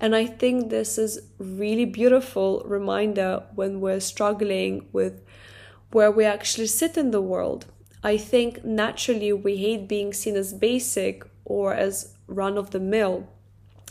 And 0.00 0.16
I 0.16 0.24
think 0.24 0.70
this 0.70 0.96
is 0.96 1.20
really 1.38 1.84
beautiful 1.84 2.62
reminder 2.64 3.42
when 3.54 3.80
we're 3.80 4.00
struggling 4.00 4.88
with 4.92 5.20
where 5.92 6.10
we 6.10 6.24
actually 6.24 6.68
sit 6.68 6.96
in 6.96 7.10
the 7.10 7.20
world. 7.20 7.66
I 8.02 8.16
think 8.16 8.64
naturally 8.64 9.32
we 9.34 9.58
hate 9.58 9.88
being 9.88 10.14
seen 10.14 10.36
as 10.36 10.54
basic 10.54 11.22
or 11.44 11.74
as 11.74 12.14
run 12.26 12.56
of 12.56 12.70
the 12.70 12.80
mill. 12.80 13.28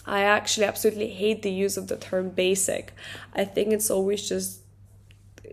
I 0.06 0.22
actually 0.22 0.66
absolutely 0.66 1.10
hate 1.10 1.44
the 1.44 1.52
use 1.52 1.78
of 1.78 1.88
the 1.88 1.98
term 1.98 2.30
basic. 2.30 2.94
I 3.36 3.46
think 3.46 3.72
it's 3.72 3.92
always 3.92 4.28
just 4.28 4.59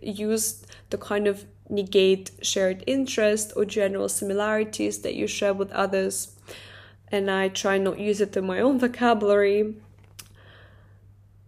used 0.02 0.66
to 0.90 0.98
kind 0.98 1.26
of 1.26 1.44
negate 1.68 2.30
shared 2.42 2.84
interest 2.86 3.52
or 3.56 3.64
general 3.64 4.08
similarities 4.08 5.00
that 5.02 5.14
you 5.14 5.26
share 5.26 5.54
with 5.54 5.70
others. 5.72 6.36
And 7.08 7.30
I 7.30 7.48
try 7.48 7.78
not 7.78 7.98
use 7.98 8.20
it 8.20 8.36
in 8.36 8.46
my 8.46 8.60
own 8.60 8.78
vocabulary. 8.78 9.74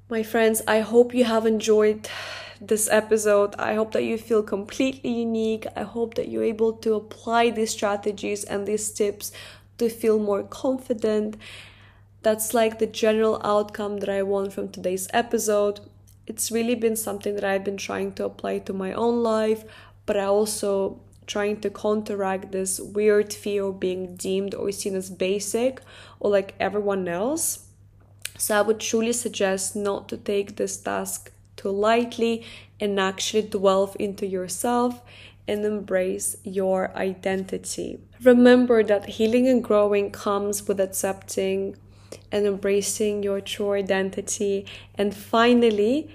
My 0.08 0.22
friends, 0.22 0.62
I 0.66 0.80
hope 0.80 1.14
you 1.14 1.24
have 1.24 1.46
enjoyed 1.46 2.08
this 2.60 2.88
episode. 2.90 3.54
I 3.58 3.74
hope 3.74 3.92
that 3.92 4.04
you 4.04 4.18
feel 4.18 4.42
completely 4.42 5.10
unique. 5.10 5.66
I 5.76 5.82
hope 5.82 6.14
that 6.14 6.28
you're 6.28 6.44
able 6.44 6.72
to 6.74 6.94
apply 6.94 7.50
these 7.50 7.70
strategies 7.70 8.44
and 8.44 8.66
these 8.66 8.90
tips 8.90 9.32
to 9.78 9.88
feel 9.88 10.18
more 10.18 10.42
confident. 10.42 11.36
That's 12.22 12.54
like 12.54 12.78
the 12.78 12.86
general 12.86 13.40
outcome 13.44 13.98
that 13.98 14.08
I 14.08 14.22
want 14.22 14.52
from 14.52 14.68
today's 14.68 15.08
episode 15.12 15.80
it's 16.28 16.52
really 16.52 16.74
been 16.74 16.96
something 16.96 17.34
that 17.34 17.44
I've 17.44 17.64
been 17.64 17.78
trying 17.78 18.12
to 18.14 18.26
apply 18.26 18.58
to 18.60 18.72
my 18.72 18.92
own 18.92 19.22
life, 19.22 19.64
but 20.04 20.16
I 20.16 20.24
also 20.24 21.00
trying 21.26 21.60
to 21.60 21.70
counteract 21.70 22.52
this 22.52 22.80
weird 22.80 23.32
fear 23.32 23.64
of 23.64 23.80
being 23.80 24.16
deemed 24.16 24.54
or 24.54 24.70
seen 24.72 24.94
as 24.94 25.10
basic 25.10 25.80
or 26.20 26.30
like 26.30 26.54
everyone 26.60 27.08
else. 27.08 27.66
So 28.36 28.58
I 28.58 28.62
would 28.62 28.80
truly 28.80 29.12
suggest 29.12 29.74
not 29.74 30.08
to 30.10 30.16
take 30.16 30.56
this 30.56 30.76
task 30.76 31.32
too 31.56 31.70
lightly 31.70 32.44
and 32.80 33.00
actually 33.00 33.42
delve 33.42 33.96
into 33.98 34.26
yourself 34.26 35.02
and 35.46 35.64
embrace 35.64 36.36
your 36.44 36.94
identity. 36.94 37.98
Remember 38.22 38.82
that 38.84 39.06
healing 39.06 39.48
and 39.48 39.64
growing 39.64 40.10
comes 40.10 40.68
with 40.68 40.78
accepting 40.78 41.76
and 42.30 42.46
embracing 42.46 43.22
your 43.22 43.40
true 43.40 43.72
identity. 43.72 44.66
And 44.94 45.14
finally, 45.14 46.10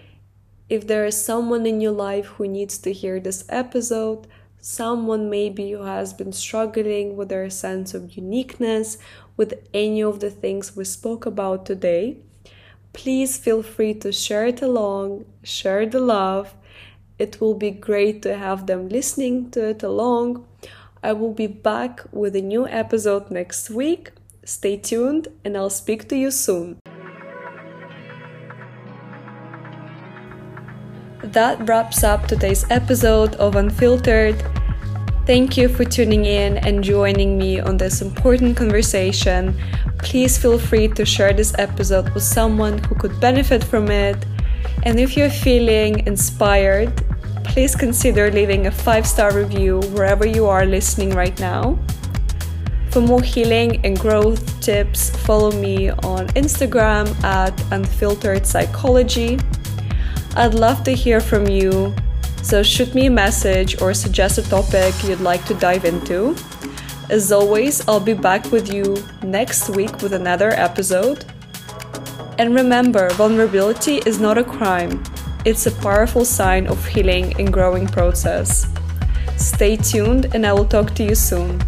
if 0.69 0.87
there 0.87 1.05
is 1.05 1.23
someone 1.23 1.65
in 1.65 1.81
your 1.81 1.91
life 1.91 2.25
who 2.25 2.47
needs 2.47 2.77
to 2.79 2.93
hear 2.93 3.19
this 3.19 3.43
episode, 3.49 4.27
someone 4.59 5.29
maybe 5.29 5.71
who 5.71 5.83
has 5.83 6.13
been 6.13 6.31
struggling 6.31 7.17
with 7.17 7.29
their 7.29 7.49
sense 7.49 7.93
of 7.93 8.15
uniqueness, 8.15 8.97
with 9.35 9.53
any 9.73 10.01
of 10.01 10.19
the 10.19 10.29
things 10.29 10.75
we 10.75 10.85
spoke 10.85 11.25
about 11.25 11.65
today, 11.65 12.17
please 12.93 13.37
feel 13.37 13.61
free 13.63 13.93
to 13.95 14.11
share 14.11 14.45
it 14.45 14.61
along, 14.61 15.25
share 15.43 15.85
the 15.85 15.99
love. 15.99 16.53
It 17.19 17.41
will 17.41 17.55
be 17.55 17.71
great 17.71 18.21
to 18.21 18.37
have 18.37 18.67
them 18.67 18.89
listening 18.89 19.51
to 19.51 19.69
it 19.69 19.83
along. 19.83 20.45
I 21.03 21.13
will 21.13 21.33
be 21.33 21.47
back 21.47 22.03
with 22.11 22.35
a 22.35 22.41
new 22.41 22.67
episode 22.67 23.29
next 23.29 23.69
week. 23.69 24.11
Stay 24.45 24.77
tuned, 24.77 25.27
and 25.43 25.57
I'll 25.57 25.69
speak 25.69 26.07
to 26.09 26.15
you 26.15 26.31
soon. 26.31 26.79
That 31.31 31.69
wraps 31.69 32.03
up 32.03 32.27
today's 32.27 32.65
episode 32.69 33.35
of 33.35 33.55
Unfiltered. 33.55 34.43
Thank 35.25 35.55
you 35.55 35.69
for 35.69 35.85
tuning 35.85 36.25
in 36.25 36.57
and 36.57 36.83
joining 36.83 37.37
me 37.37 37.61
on 37.61 37.77
this 37.77 38.01
important 38.01 38.57
conversation. 38.57 39.57
Please 39.99 40.37
feel 40.37 40.59
free 40.59 40.89
to 40.89 41.05
share 41.05 41.31
this 41.31 41.55
episode 41.57 42.09
with 42.09 42.23
someone 42.23 42.77
who 42.77 42.95
could 42.95 43.17
benefit 43.21 43.63
from 43.63 43.89
it. 43.89 44.17
And 44.83 44.99
if 44.99 45.15
you're 45.15 45.29
feeling 45.29 46.05
inspired, 46.05 46.91
please 47.45 47.73
consider 47.73 48.29
leaving 48.29 48.67
a 48.67 48.71
five 48.71 49.07
star 49.07 49.33
review 49.33 49.79
wherever 49.93 50.27
you 50.27 50.45
are 50.47 50.65
listening 50.65 51.11
right 51.11 51.39
now. 51.39 51.79
For 52.91 52.99
more 52.99 53.21
healing 53.21 53.79
and 53.85 53.97
growth 53.97 54.59
tips, 54.59 55.09
follow 55.25 55.51
me 55.51 55.89
on 55.89 56.27
Instagram 56.35 57.07
at 57.23 57.53
Unfiltered 57.71 58.45
Psychology. 58.45 59.39
I'd 60.35 60.55
love 60.55 60.83
to 60.85 60.91
hear 60.91 61.19
from 61.19 61.47
you, 61.47 61.93
so 62.41 62.63
shoot 62.63 62.95
me 62.95 63.05
a 63.05 63.11
message 63.11 63.79
or 63.79 63.93
suggest 63.93 64.39
a 64.39 64.41
topic 64.41 64.95
you'd 65.03 65.21
like 65.21 65.45
to 65.45 65.53
dive 65.53 65.85
into. 65.85 66.35
As 67.11 67.31
always, 67.31 67.87
I'll 67.87 67.99
be 67.99 68.15
back 68.15 68.51
with 68.51 68.73
you 68.73 68.97
next 69.21 69.69
week 69.69 70.01
with 70.01 70.11
another 70.11 70.49
episode. 70.49 71.25
And 72.39 72.55
remember, 72.55 73.11
vulnerability 73.11 73.97
is 74.07 74.19
not 74.19 74.39
a 74.39 74.43
crime, 74.43 75.03
it's 75.45 75.67
a 75.67 75.71
powerful 75.71 76.25
sign 76.25 76.65
of 76.65 76.83
healing 76.83 77.39
and 77.39 77.53
growing 77.53 77.85
process. 77.85 78.65
Stay 79.37 79.75
tuned, 79.75 80.33
and 80.33 80.47
I 80.47 80.53
will 80.53 80.65
talk 80.65 80.95
to 80.95 81.03
you 81.03 81.13
soon. 81.13 81.61